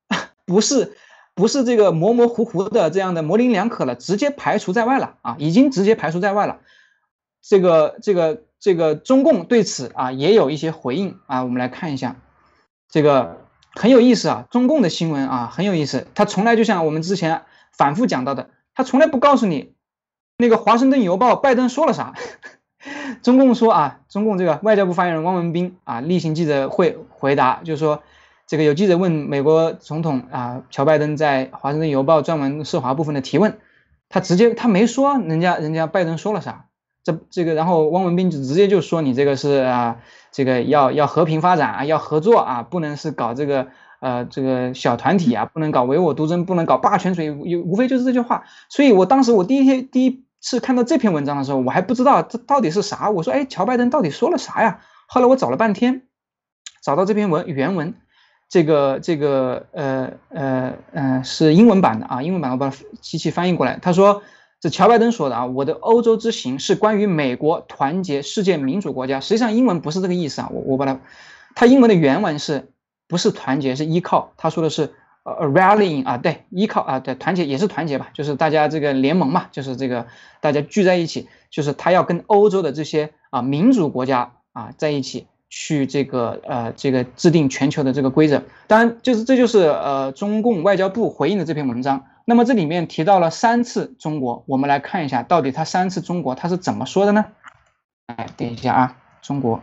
[0.45, 0.95] 不是
[1.35, 6.59] 不是这个模模糊糊的这样的模棱两可了，直接排除在外了啊，已经直接排除在外了。
[7.41, 12.15] 这个这个这个中共对此啊也有一些回应啊，我们来看一下，
[12.89, 13.41] 这个
[13.73, 19.73] 很有意思啊，中共的新闻啊很有意思，他从来就像我们之前反复讲到的，他从来不告诉你
[20.37, 22.13] 那个《华盛顿邮报》拜登说了啥。
[23.23, 28.03] 中共说啊，中共这个外交部发言人汪文斌啊例行记者会回答，就是说
[28.47, 33.57] 这个有记者问美国总统啊乔拜登在《华盛顿邮报》专门涉华部分的提问，
[34.09, 36.67] 他直接他没说人家人家拜登说了啥。
[37.03, 39.97] 这这个，然后汪文斌就直接就说你这个是啊，
[40.31, 43.67] 这个要要和平发展啊，要合作啊，不能是搞这个
[43.99, 48.45] 呃这个小团体啊，不能搞唯我独尊，不能搞霸权主义，无无非就是这句话。
[48.69, 53.11] 所以我当时我第一天第一次看到这篇文章的时候，我还不知道这到底是啥。
[53.11, 54.81] 我说哎，乔拜登到底说了啥呀？
[55.07, 56.07] 后来我找了半天，
[56.81, 57.93] 找到这篇文原文，
[58.55, 64.23] 这个这个呃呃呃是英文版的啊，英文版我把它机器翻译过来，他说。
[64.61, 69.19] 这乔拜登说的啊，我的欧洲之行是关于美国团结世界民主国家。
[69.19, 71.01] 实际上英文不是这个意思啊，我我把它，
[71.53, 72.71] 它英文的原文是
[73.07, 74.31] 不是团结是依靠？
[74.37, 74.93] 他说的是
[75.23, 80.07] 呃 rallying 啊，对，依靠啊，对，团结也是团结吧，就是大家这个联盟嘛，就是这个
[80.41, 85.27] 大家聚在一起，就是他要跟欧洲的这些啊民主国家啊在一起
[85.57, 88.43] 去这个呃这个制定全球的这个规则。
[88.67, 92.05] 当然，就是这就是呃中共外交部回应的这篇文章。
[92.25, 97.25] 那么这里面提到了三次中国，我们来看一下，到底他三次中国他是怎么说的呢？
[98.07, 99.61] 哎，等一下啊，中国，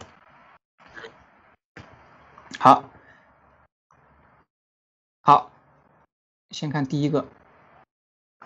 [2.58, 2.84] 好，
[5.20, 5.50] 好，
[6.48, 7.26] 先看第一个，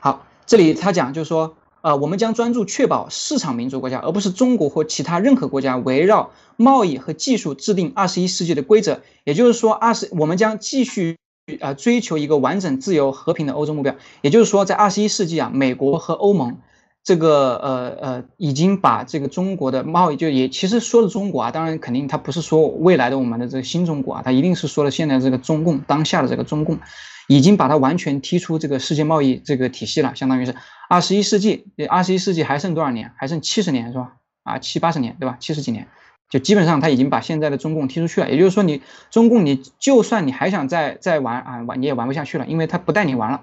[0.00, 1.54] 好，这里他讲就是说，
[1.86, 11.16] 啊，我们将专注确保市场民主国家，而不是中国或其他任何国家围绕贸易和技术制定二十一世纪的规则，也就是说，二十我们将继续。
[11.60, 16.58] 啊，追求一个完整、自由、和平的欧洲目标，也就是说，在二十一世纪啊，美国和欧盟
[17.06, 26.80] 这个呃呃，已经把这个中国的贸易，就也其实说的中国啊，当然肯定他不是说未来的我们的这个新中国啊，他一定是说了现在这个中共当下的这个中共，
[27.28, 30.56] 已经把它完全踢出这个世界贸易这个体系了，相当于是
[30.88, 33.12] 二十一世纪，二十一世纪还剩多少年？
[33.16, 34.14] 还剩七十年是吧？
[34.42, 35.36] 啊，七八十年对吧？
[35.38, 35.86] 七十几年。
[36.28, 38.82] 就基本上他已经把现在的中共踢出去了，也就是说你
[39.12, 43.42] 中共你就算你还想再再玩啊玩你也玩不下去了，因为他不带你玩了。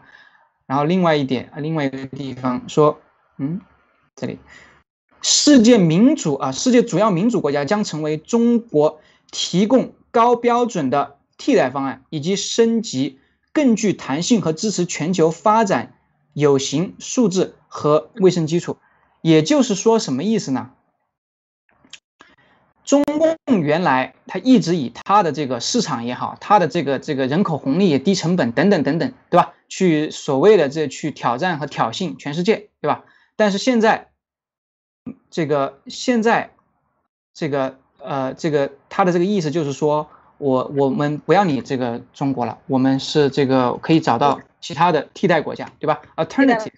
[0.68, 2.99] 然后另外一点啊，另外一个地方说，
[3.38, 3.61] 嗯，
[4.15, 4.39] 这里
[5.21, 8.99] 世界民主啊，世界主要民主国家将成为中国
[9.31, 13.19] 提供高标准的替代方案，以及升级
[13.51, 15.95] 更具弹性和支持全球发展
[16.34, 18.77] 有形数字和卫生基础。
[19.21, 20.71] 也就是说什么意思呢？
[22.84, 29.53] 中共原来他一直以他的这个市场也好，他的这个这个人口红利也、低成本等等等等，对吧？
[29.69, 33.05] 去所谓的这去挑战和挑衅全世界，对吧？
[33.44, 34.08] 但是现在，
[35.30, 36.52] 这个现在，
[37.34, 40.08] 这个呃，这个他的这个意思就是说。
[40.39, 46.72] 我我们不要你这个中国了，我们是这个可以找到其他的替代国家，对吧？Alternative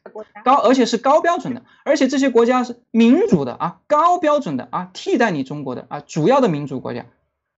[0.43, 7.05] 高，而且是高标准的，而且这些国家是民主的啊，高标准的啊，替代你中国的啊，主要的民主国家，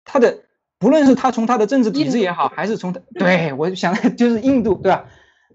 [0.03, 0.43] 它的
[0.77, 5.05] 不论是它从它的政治体制也好，还是从对我想 就是印度，对吧？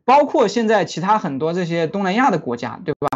[0.04, 3.09] 包括现在其他很多这些东南亚的国家，对吧？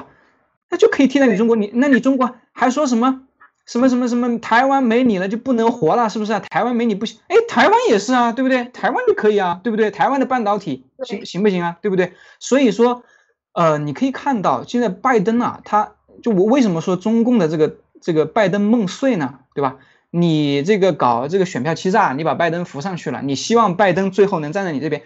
[0.74, 3.20] 那就可以替代你中国，你那你中国还说什么？
[3.64, 4.40] 什么什么什么？
[4.40, 6.40] 台湾没你了就不能活了，是不是啊？
[6.40, 8.64] 台湾没你不行，哎，台湾也是啊，对不对？
[8.64, 9.92] 台湾就可以啊，对不对？
[9.92, 11.76] 台湾的半导体行行不行啊？
[11.80, 12.14] 对不对？
[12.40, 13.04] 所以说，
[13.52, 15.92] 呃，你可以看到现在拜登啊，他
[16.24, 19.38] 就我为什么说中共的这个这个拜登梦碎呢？
[19.54, 19.76] 对吧？
[20.10, 25.02] 你这个搞这个选票欺诈，你把拜登扶上去了，你希望拜登最后能站在你这边。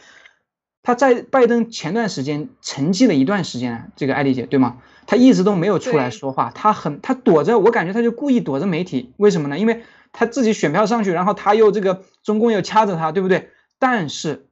[0.88, 4.78] 他在拜登前段时间沉寂了一段时间，这个艾丽姐对吗？
[5.06, 9.58] 他一直都没有出来说话，他很他躲着，我感觉他就故意躲着媒体，为什么呢？
[9.58, 9.82] 因为
[10.12, 13.50] 他自己选票上去，然后他又这个中共又掐着他，对不对？
[13.78, 14.46] 但是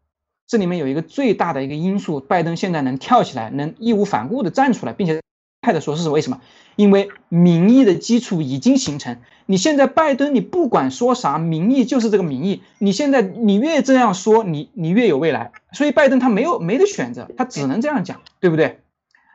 [0.46, 5.22] 这里面有一个最大的一个因素，拜登现在能跳起来，能义无反顾的站出来，并且
[5.66, 6.40] 派的说是为什么？
[6.76, 9.18] 因为民意的基础已经形成。
[9.46, 12.62] 你现在拜登，你不管说啥，民意就是这个民意。
[12.78, 15.50] 你现在你越这样说，你你越有未来。
[15.72, 18.78] 所以拜登他没有没得选择，他只能这样讲，对不对？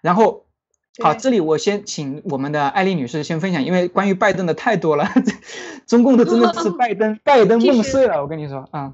[0.01, 0.45] 然后。
[1.01, 5.07] 好，这里我先请我们的艾丽女士先分享，因为关于拜登的太多了，
[5.87, 8.93] 中共的真的是拜登， 拜登梦碎了，我跟你说啊，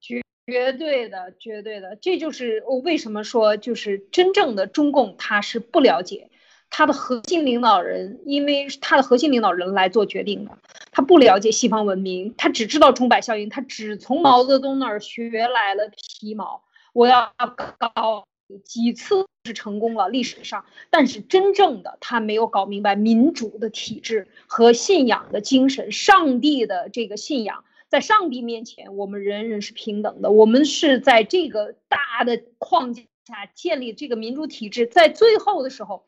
[0.00, 6.30] 绝绝对的，绝对的，这就是我为什么说，就是真正的中共他是不了解
[6.76, 10.58] 他的核心领导人，因为他的核心领导人来做决定的，
[10.90, 16.64] 他不了解西方文明，他只知道钟摆效应，他只从毛泽东那儿学来了皮毛。
[16.92, 17.32] 我要
[17.78, 18.26] 搞
[18.64, 36.04] 几次是成功了，历史上，但是真正的他没有搞明白民主的体制和信仰的精神，上帝的这个信仰，在上帝面前，我们人人是平等的，我们是在这个大的框架下建立这个民主体制，在最后的时候，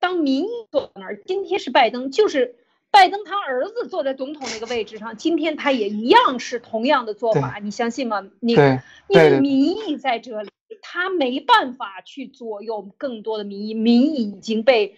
[0.00, 2.56] 当民意坐在那儿，今天是拜登，就是
[2.90, 8.26] 拜登他儿子坐在总统那个位置上，今天他也一样是同样的做法，你相信吗？
[8.40, 10.48] 你因为民意在这里。
[10.82, 14.96] 他没办法去左右更多的民意，民意已经被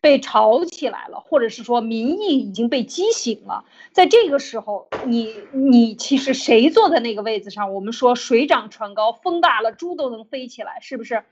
[0.00, 3.64] 被炒起来了，或者是说民意已经被激醒了。
[3.90, 7.74] 在这个时候，你你其实谁坐在那个位子上？
[7.74, 11.24] 我们说水涨船高，风大了猪都能飞起来，是不是？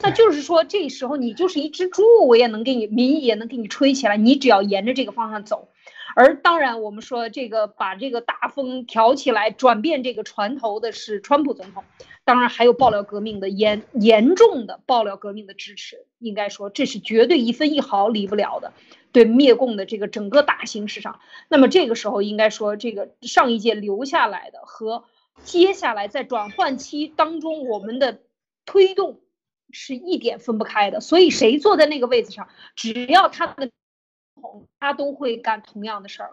[0.00, 5.68] 那就是说这时候你就是一只猪，我也能给你民意也能给你吹起来，你只要沿着这个方向走。
[6.14, 11.84] 而当然，我们说这个把这个大风挑起来，转变这个船头的是川普总统。
[12.24, 18.72] 当然还有爆料革命的严严重的爆料革命的支持，应该说这是绝对一分一毫离不了的。
[19.10, 25.04] 对灭共的这个整个大形势上，那么这个时候应该说这个上一届留下来的和
[25.42, 28.20] 接下来在转换期当中我们的
[28.66, 29.20] 推动
[29.70, 31.00] 是一点分不开的。
[31.00, 33.70] 所以谁坐在那个位置上，只要他的
[34.80, 36.30] 他都会干同样的事儿。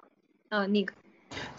[0.50, 0.94] 嗯，那个。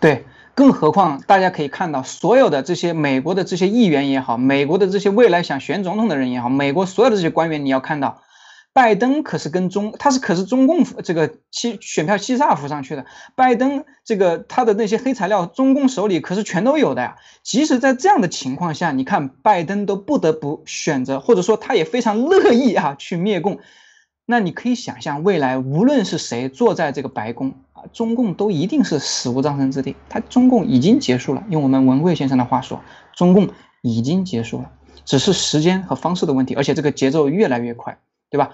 [0.00, 0.24] 对，
[0.54, 8.22] 更何况大家可以看到，所有的这些美国的这些议员也好，美国的这些未来想选总统的人也好，美国所有的这些官员，你要看到，
[8.76, 17.16] 拜登可是跟中，他是可是中共这个欺选票欺诈扶上去的，拜登这个他的那些黑材料，中共手里可是全都有的呀。
[17.42, 23.60] 即使在这样的情况下，你看拜登都不得不选择，或者说他也非常乐意啊去灭共。
[24.26, 29.96] 那你可以想象，未来无论是谁坐在这个白宫啊，中共都一定是死无葬身之地。
[30.10, 32.82] 他中共已经结束了，用我们文贵先生的话说，
[33.14, 33.48] 中共
[33.80, 34.70] 已经结束了，
[35.06, 37.96] 只是时间和方式的问题，而且这个节奏越来越快，
[38.30, 38.52] 对吧？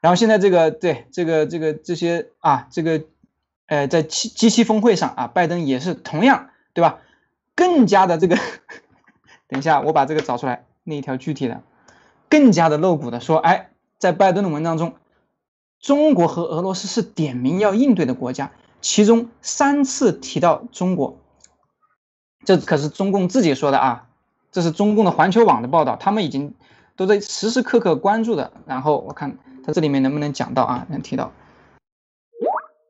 [0.00, 3.02] 然后现在这个对这个这个这些啊，这个
[3.66, 7.00] 呃，在七七七峰会上啊，拜登也是同样，对吧？
[7.54, 8.36] 更加的这个，
[9.48, 11.62] 等一下我把这个找出来那一条具体的，
[12.28, 14.94] 更加的露骨的说，哎，在拜登的文章中。
[15.80, 18.50] 中国和俄罗斯是点名要应对的国家，
[18.80, 21.20] 其中三次提到中国，
[22.44, 24.08] 这可是中共自己说的啊，
[24.50, 26.54] 这是中共的环球网的报道，他们已经
[26.98, 28.52] 都在时时刻刻关注的。
[28.66, 31.32] 然后我看他这里面能不能讲到啊，能提到，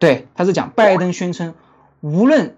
[0.00, 1.54] 对，他是讲拜登宣称，
[2.00, 2.56] 无论。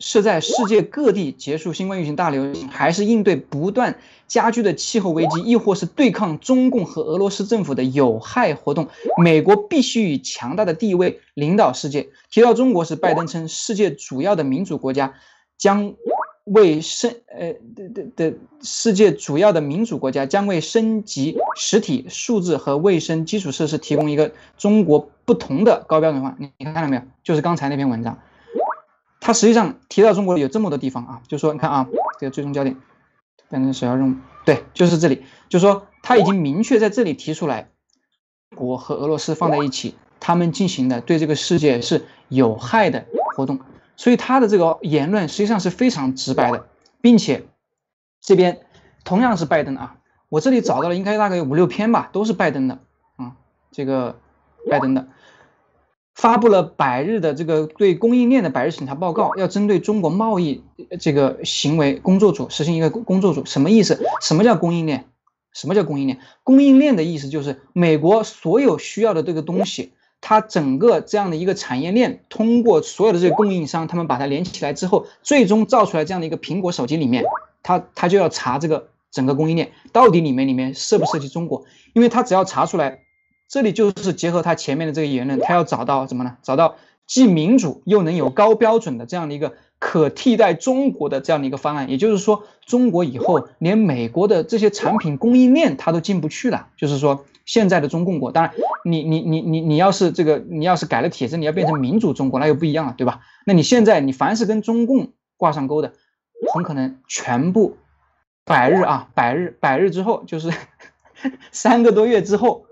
[0.00, 3.96] 是在世界各地结束新冠疫情大流行，还是应对不断
[4.26, 8.88] 加剧的气候危机，亦或是对抗中共和俄罗斯政府的有害活动，
[9.22, 12.08] 美国必须以强大的地位领导世界。
[12.28, 15.14] 提到中国时，拜登称，世界主要的民主国家
[15.56, 15.94] 将
[16.44, 26.36] 为升呃的的的世界主要的民主国家将为升级实体数字和卫生基础设施提供一个中国不同的高标准化。
[26.38, 27.02] 你你看到没有？
[27.22, 28.18] 就是刚才那篇文章。
[29.20, 31.88] 他实际上提到中国有这么多地方啊，就说你看啊，
[32.20, 32.76] 这个最终焦点
[33.48, 34.14] 变成首要任务，
[34.44, 37.70] 对，就是这里，就说他已经明确在这里提出来，
[38.54, 43.58] 国和俄罗斯放在一起，他们进行的对这个世界是有害的活动，
[43.96, 46.66] 所以他的这个言论实际上是非常直白的，
[47.00, 47.44] 并且
[48.20, 48.60] 这边
[49.04, 49.96] 同样是拜登啊，
[50.28, 52.78] 我这里找到了应该大概有五六篇吧，都是拜登的
[53.16, 53.36] 啊，
[53.70, 54.18] 这个
[54.70, 55.08] 拜登的。
[56.14, 60.62] 发布了百日的这个对供应链的百日审查报告，要针对中国贸易
[61.00, 64.00] 这个行为工作组实行一个工作组，什么意思？
[64.22, 65.06] 什么叫供应链？
[65.52, 66.20] 什么叫供应链？
[66.44, 69.92] 供应链的意思就是美国所有需要的这个东西，
[70.26, 77.22] 它整个这样的一个产业链，通过所有的这个供应商，他们把它连起来之后，最终造出来这样的一个苹果手机里面，
[77.62, 83.00] 它它就要查这个整个供应链到底里面里面涉不涉及中国，因为它只要查出来。
[83.46, 86.38] 这里就是结合他前面的这个言论，他要找到什么呢？
[86.42, 91.90] 找到既民主又能有高标准的这样的一个可替代中国的这样的一个方案。
[91.90, 96.68] 也就是说，中国以后连美国的这些产品供应链它都进不去了。
[96.78, 98.52] 就是说，现在的中共国，当然
[98.84, 103.20] 你你你你你要是这个你要是改了体制，你要变成民主中国，那又不一样了，对吧？
[103.46, 105.92] 那你现在你凡是跟中共挂上钩的，
[106.54, 107.76] 很可能全部
[108.44, 110.52] 百日啊，百日百日之后就是
[111.52, 112.66] 三个多月之后。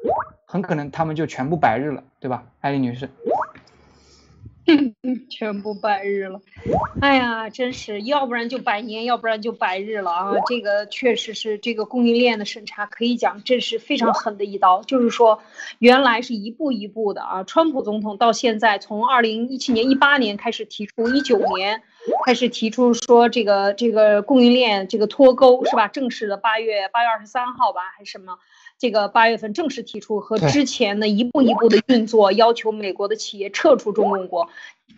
[0.44, 3.08] 很可能他们就全部百日了，对吧，艾丽女士？
[5.28, 6.40] 全部百日了，
[7.00, 10.32] 哎呀，真是，要不然就百年，要不然就百日了啊！
[10.46, 14.82] 这个确实是这个供应链的审查，可以讲这是非常狠的一刀。
[14.82, 15.42] 就是说，
[15.78, 21.82] 原来是一步一步的啊，川普总统到现在从二零一七年、一八年开始提出，一九年
[22.24, 25.88] 开始提出说这个这个供应链这个脱钩是吧？
[25.88, 28.38] 正式的八月八月二十三号吧还是什么？
[28.82, 34.48] 这个八月份正式提出和之前的一步一步的运作，要求美国的企业撤出中共国。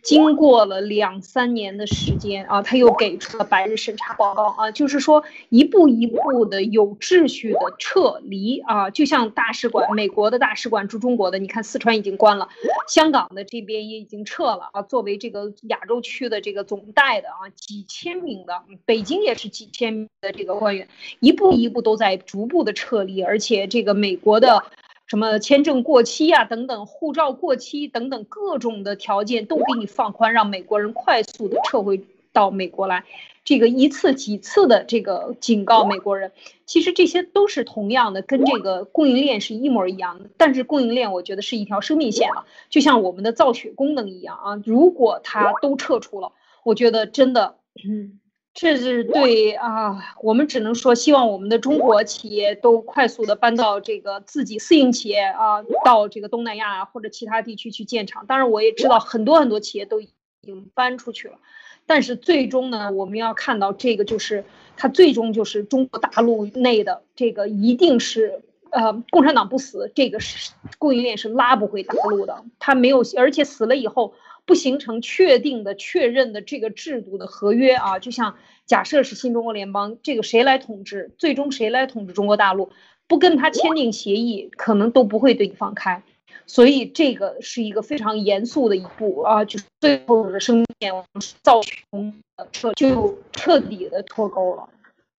[0.03, 12.49] 经过了两三年的时间啊，他又给出了百日审查报告啊，就是说一步一步的有秩序的撤离啊，就像大使馆，美国的大使馆驻中国的，你看四川已经关了，
[12.89, 20.89] 香港的这边也已经撤了啊，作为这个亚洲区的这个总代的啊，几千名的，北京也是几千名的这个官员，
[21.21, 24.65] 一步一步都在逐步的撤离，而且这个美国的。
[25.07, 32.03] 什么签证过期呀，等等，护照过期等等，各种的条件都给你放宽，让美国人快速的撤回
[32.33, 33.05] 到美国来。
[33.45, 36.33] 这个一次几次的这个警告美国人，
[36.65, 40.31] 其实这些都是同样的，跟这个供应链是一模一样的。
[40.39, 44.63] 但是供应链我觉得是一条生命线啊，就像我们的造血功能一样啊。
[44.65, 46.33] 如果它都撤出了，
[46.65, 48.19] 我觉得真的，嗯。
[48.55, 58.27] 这是对啊，我们只能说希望我们的中国企业都快速的搬到这个自己私营企业啊，到这个东南亚或者其他地区去建厂。
[58.27, 60.09] 当然，我也知道很多很多企业都已
[60.41, 61.39] 经搬出去了，
[61.85, 64.45] 但是最终呢，我们要看到这个就是
[64.77, 74.15] 它最终就是中国大陆内的这个一定是呃共产党不死，这个是供应链是拉不回大陆的，它没有，而且死了以后。
[74.47, 78.37] 不形成确定的、确认的这个制度的合约啊，就像
[78.67, 81.13] 假设是新中国联邦，这个谁来统治？
[81.19, 82.71] 最终谁来统治中国大陆？
[83.07, 86.03] 不跟他签订协议，可能都不会对你放开。
[86.47, 91.05] 所以这个是一个非常严肃的一步啊，就是最后的生命
[91.43, 92.23] 造成
[92.53, 94.69] 彻就彻底的脱钩了。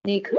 [0.04, 0.38] 那个，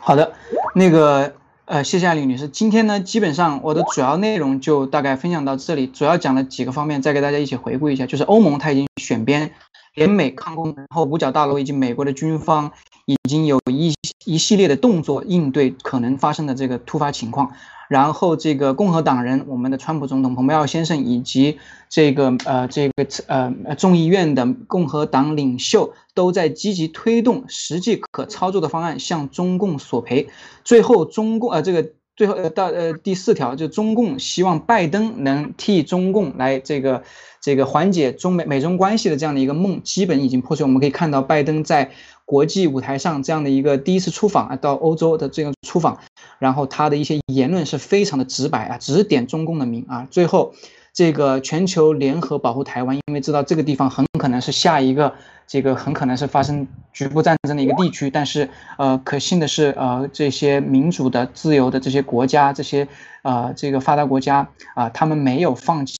[0.00, 0.32] 好的，
[0.74, 1.32] 那个。
[1.66, 2.46] 呃，谢谢李女士。
[2.48, 8.04] 今天呢，基本上我的主要内容就大概分享到这里，主要讲了几个方面，再给大家一起回顾一下。
[8.04, 9.50] 就是欧盟它已经选边，
[9.94, 12.72] 联美抗攻，然后五角大楼以及美国的军方
[13.06, 17.52] 已经有一一系列的动作应对可能发生的这个突发情况。
[17.86, 21.58] 然后这个共和党人，我们的川普总统、蓬佩奥先生以及
[21.90, 30.28] 这个呃这个呃众议院的共和党领袖都在积极推动实际可操作的方案向中共索赔。
[30.64, 37.04] 最后中共呃这个最后呃到呃第四条就中共希望拜登能替中共来这个
[37.44, 40.64] 这个缓解中美美中关系的这样的一个梦基本已经破碎。
[40.64, 41.90] 我们可以看到拜登在
[42.24, 45.98] 国际舞台上这样的一个第一次出访啊到欧洲的这个出访。
[46.38, 50.08] 然后他的一些言论是非常的直白啊，只点中共的名啊。
[50.10, 50.54] 最后，
[50.94, 55.12] 这个全球联合保护台湾，因为知道这个地方很可能是下一个，
[55.46, 58.10] 这个很可能是发生局部战争的一个地区。
[58.10, 62.88] 但是，呃，可信的是，呃，这些民主的、自由的这些国家，这些
[63.24, 65.98] 呃，这个发达国家啊，他们没有放弃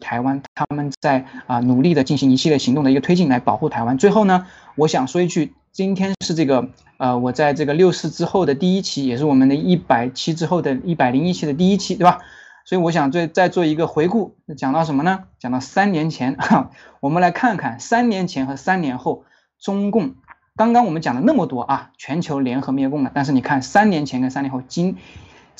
[0.00, 3.98] 台湾，他们在啊努力的进行一系列行动的一个推进来保护台湾。
[3.98, 4.46] 最后呢，
[4.76, 5.52] 我想说一句。
[5.72, 12.18] 今天是这个，呃，我在这个六四之后的第一期，也是我们的一百期之后的一百零一期的第一期，对吧？
[12.66, 15.20] 所以我想再再做一个回顾，讲到什么呢？
[15.38, 16.36] 讲到三年前，
[17.00, 19.24] 我们来看看三年前和三年后，
[19.58, 20.16] 中共
[20.56, 24.98] 刚刚我们讲了那么多啊，全球联合灭共了，但是你看三年前跟三年后，今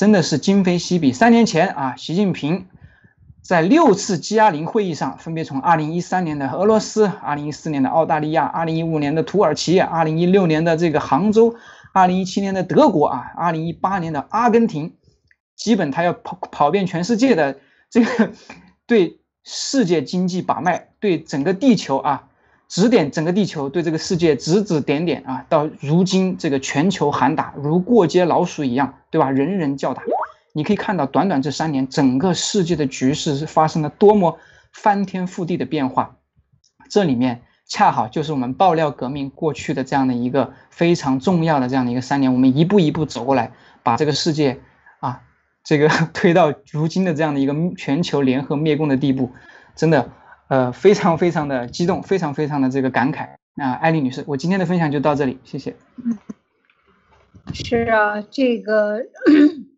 [0.03, 1.13] 真的是今非昔比。
[1.13, 2.67] 三年前啊，习近平。
[3.41, 11.55] 在六次 G20 会议上，分别从2013年的俄罗斯、2014年的澳大利亚、2015年的土耳其、2016年的这个杭州、
[11.95, 14.95] 2017年的德国啊、2018年的阿根廷，
[15.55, 18.33] 基本他要跑跑遍全世界的这个
[18.89, 22.24] 对世界经济把脉，对整个地球啊
[22.73, 29.31] 指点整个地球，对这个世界指指点点啊，到如今这个全球喊打如过街老鼠一样，对吧？
[29.31, 30.03] 人人叫打。
[30.55, 34.39] 你可以看到，短短这三年，整个世界的局势是发生了多么
[34.73, 36.16] 翻天覆地的变化。
[36.89, 44.61] 这里面恰好就是我们爆料革命过去的这样的一个非常重要的这样的一个三年，我们一步一步走过来，把这个世界
[45.01, 45.20] 啊，
[45.62, 49.31] 这个 推到如今的这样的一个全球联合灭共的地步，
[49.77, 50.11] 真的，
[50.48, 53.36] 呃，非常非常的激动，非常非常的这个感慨。
[53.55, 55.77] 那艾丽女士，我今天的分享就到这里，谢谢。
[57.52, 59.02] 是啊，这个。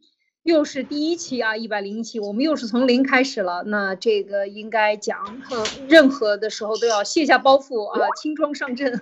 [0.45, 3.63] 又是第一期啊，一百零一期，我们又是从零开始了。
[3.67, 5.19] 那这个应该讲，
[5.51, 9.01] 呃任何的时候都要卸下包袱啊，轻装上阵，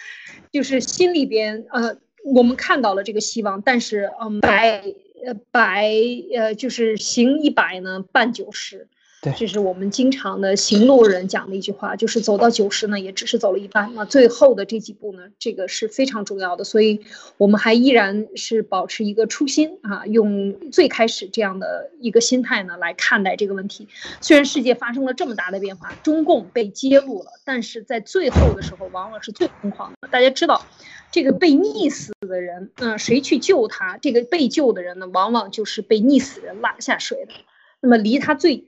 [0.52, 4.84] 就是心里边呃，我们看到了这个希望，但是嗯，百
[5.24, 5.90] 呃百
[6.36, 8.86] 呃就是行一百呢，办九十，
[9.22, 13.94] 对，这是我们经常的行路人讲的一句话，就是走到九十呢，也只是走了一半。
[13.94, 17.02] 那最后的这几步呢，这个是非常重要的，所以
[17.38, 23.86] 我们还依然是保持一个初心啊，用最开始这样的一个心态呢来看待这个问题。
[24.20, 30.08] 虽然世界发生了这么大的变化，中共被揭露了，但是在最后的时候，往往是最疯狂的。
[30.08, 30.66] 大家知道，
[31.12, 33.98] 这个被溺死的人，嗯，谁去救他？
[33.98, 37.32] 这个被救的人呢，往往就是被溺死人拉下水的。
[37.80, 38.64] 那么离他最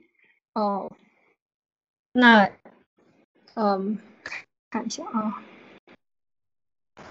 [0.55, 0.93] 哦，
[2.13, 2.49] 那，
[3.55, 3.99] 嗯，
[4.71, 5.43] 看一下啊，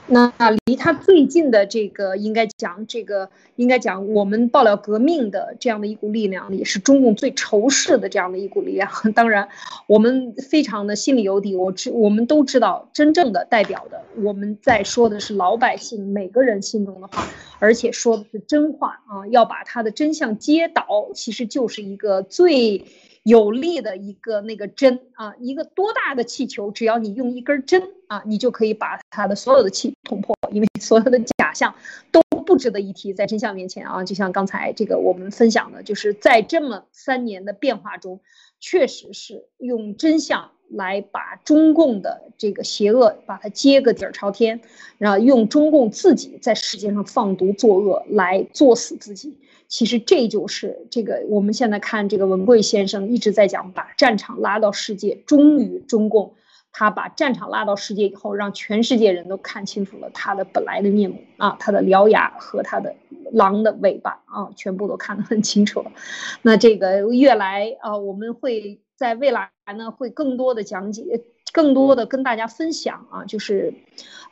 [0.08, 0.32] 那
[0.66, 8.90] 离他最近的这个应该讲这个应该讲我们爆料革命的这样的一股力量，也是中共最仇视的这样的一股力量。
[9.14, 9.50] 当然，
[9.88, 17.28] 我们非常的心里有底，我知我们都知道，真正的代表的，我们在说的是老百姓每个人心中的话，
[17.60, 22.86] 而且说的是真话啊，要把他的真相揭倒，其实就是一个最。
[23.24, 31.74] 有力的一个那个针啊，一个多大的气球，只要你用一根针啊，你就可以把它的所有的气捅破，因为所有的假象
[32.12, 38.20] 都不值得一提，在真相面前啊，就像刚才这个我们分享的，就是在这么三年的变化中，
[38.60, 44.60] 确实是用真相来把中共的这个邪恶把它揭个底儿朝天，
[44.98, 49.38] 然后用中共自己在世界上放毒作恶来作死自己。
[49.70, 55.16] 其实这就是这个，我们现在看这个文贵先生一直在讲，把战场拉到世界。
[55.26, 56.34] 终于，中共
[56.74, 62.94] 他把战场拉到世界以后，让全世界人都看清楚了他的本来的面目啊，他的獠牙和他的
[63.32, 65.94] 狼的尾巴啊，全部都看得很清楚了。
[66.42, 71.22] 那这个越来啊，我们会在未来呢，会更多的讲解，
[71.54, 73.74] 更多的跟大家分享啊，就是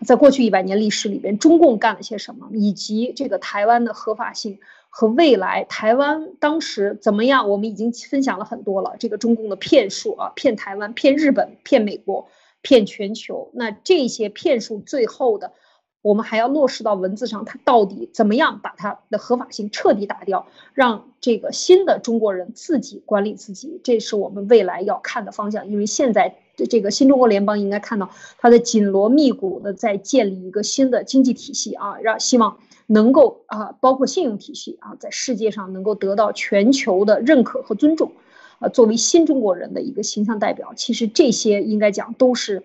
[0.06, 4.60] 在过去一百年历史里边，中共干了些什么，以及这个台湾的合法性。
[4.94, 7.50] 和未来台湾当时怎么样？
[7.50, 8.98] 我们已经分享了很多了。
[9.00, 12.28] 这个中共的骗术啊，骗台湾、骗日本、骗美国、
[12.62, 13.50] 骗全球。
[13.54, 15.54] 那这些骗术最后的，
[16.02, 25.70] 我们还要落实到文字上，它到底怎么样把它的合法性彻底打掉，让这个新的中国人自己管理自己，这是我们未来要看的方向。
[25.70, 26.36] 因为现在
[26.66, 32.58] 这个新中国联邦应该看到它在紧锣密鼓的在建立一个新的经济体系啊，让希望。
[32.88, 38.12] 能够啊，包括信用体系啊，在世界上能够得到全球的认可和尊重，
[38.60, 42.64] 啊，作为新中国人的一个形象代表，其实这些应该讲都是，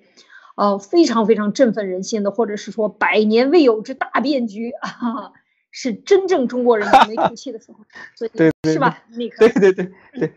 [0.56, 5.31] 呃，非常非常振奋人心的，或者是说百年未有之大变局啊，
[5.70, 7.85] 是真正中国人没出气的时候，
[8.16, 8.31] 所以
[8.73, 9.05] 是吧？
[9.12, 10.32] 那个对对对对，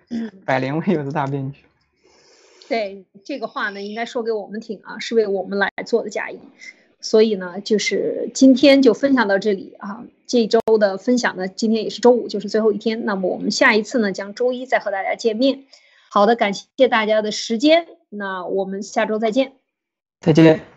[0.45, 1.61] 百年未有之大变局。
[2.69, 6.39] 对这个话呢，应该说给我们听啊，是为我们来做的嫁衣。
[7.01, 10.05] 所以呢，就是今天就分享到这里啊。
[10.27, 13.05] 这周的分享呢，今天也是周五，就是最后一天。
[13.05, 15.63] 那么我们下一次呢，将周一再和大家见面。
[16.09, 19.53] 好的，感谢大家的时间，那我们下周再见。
[20.21, 20.68] 再见。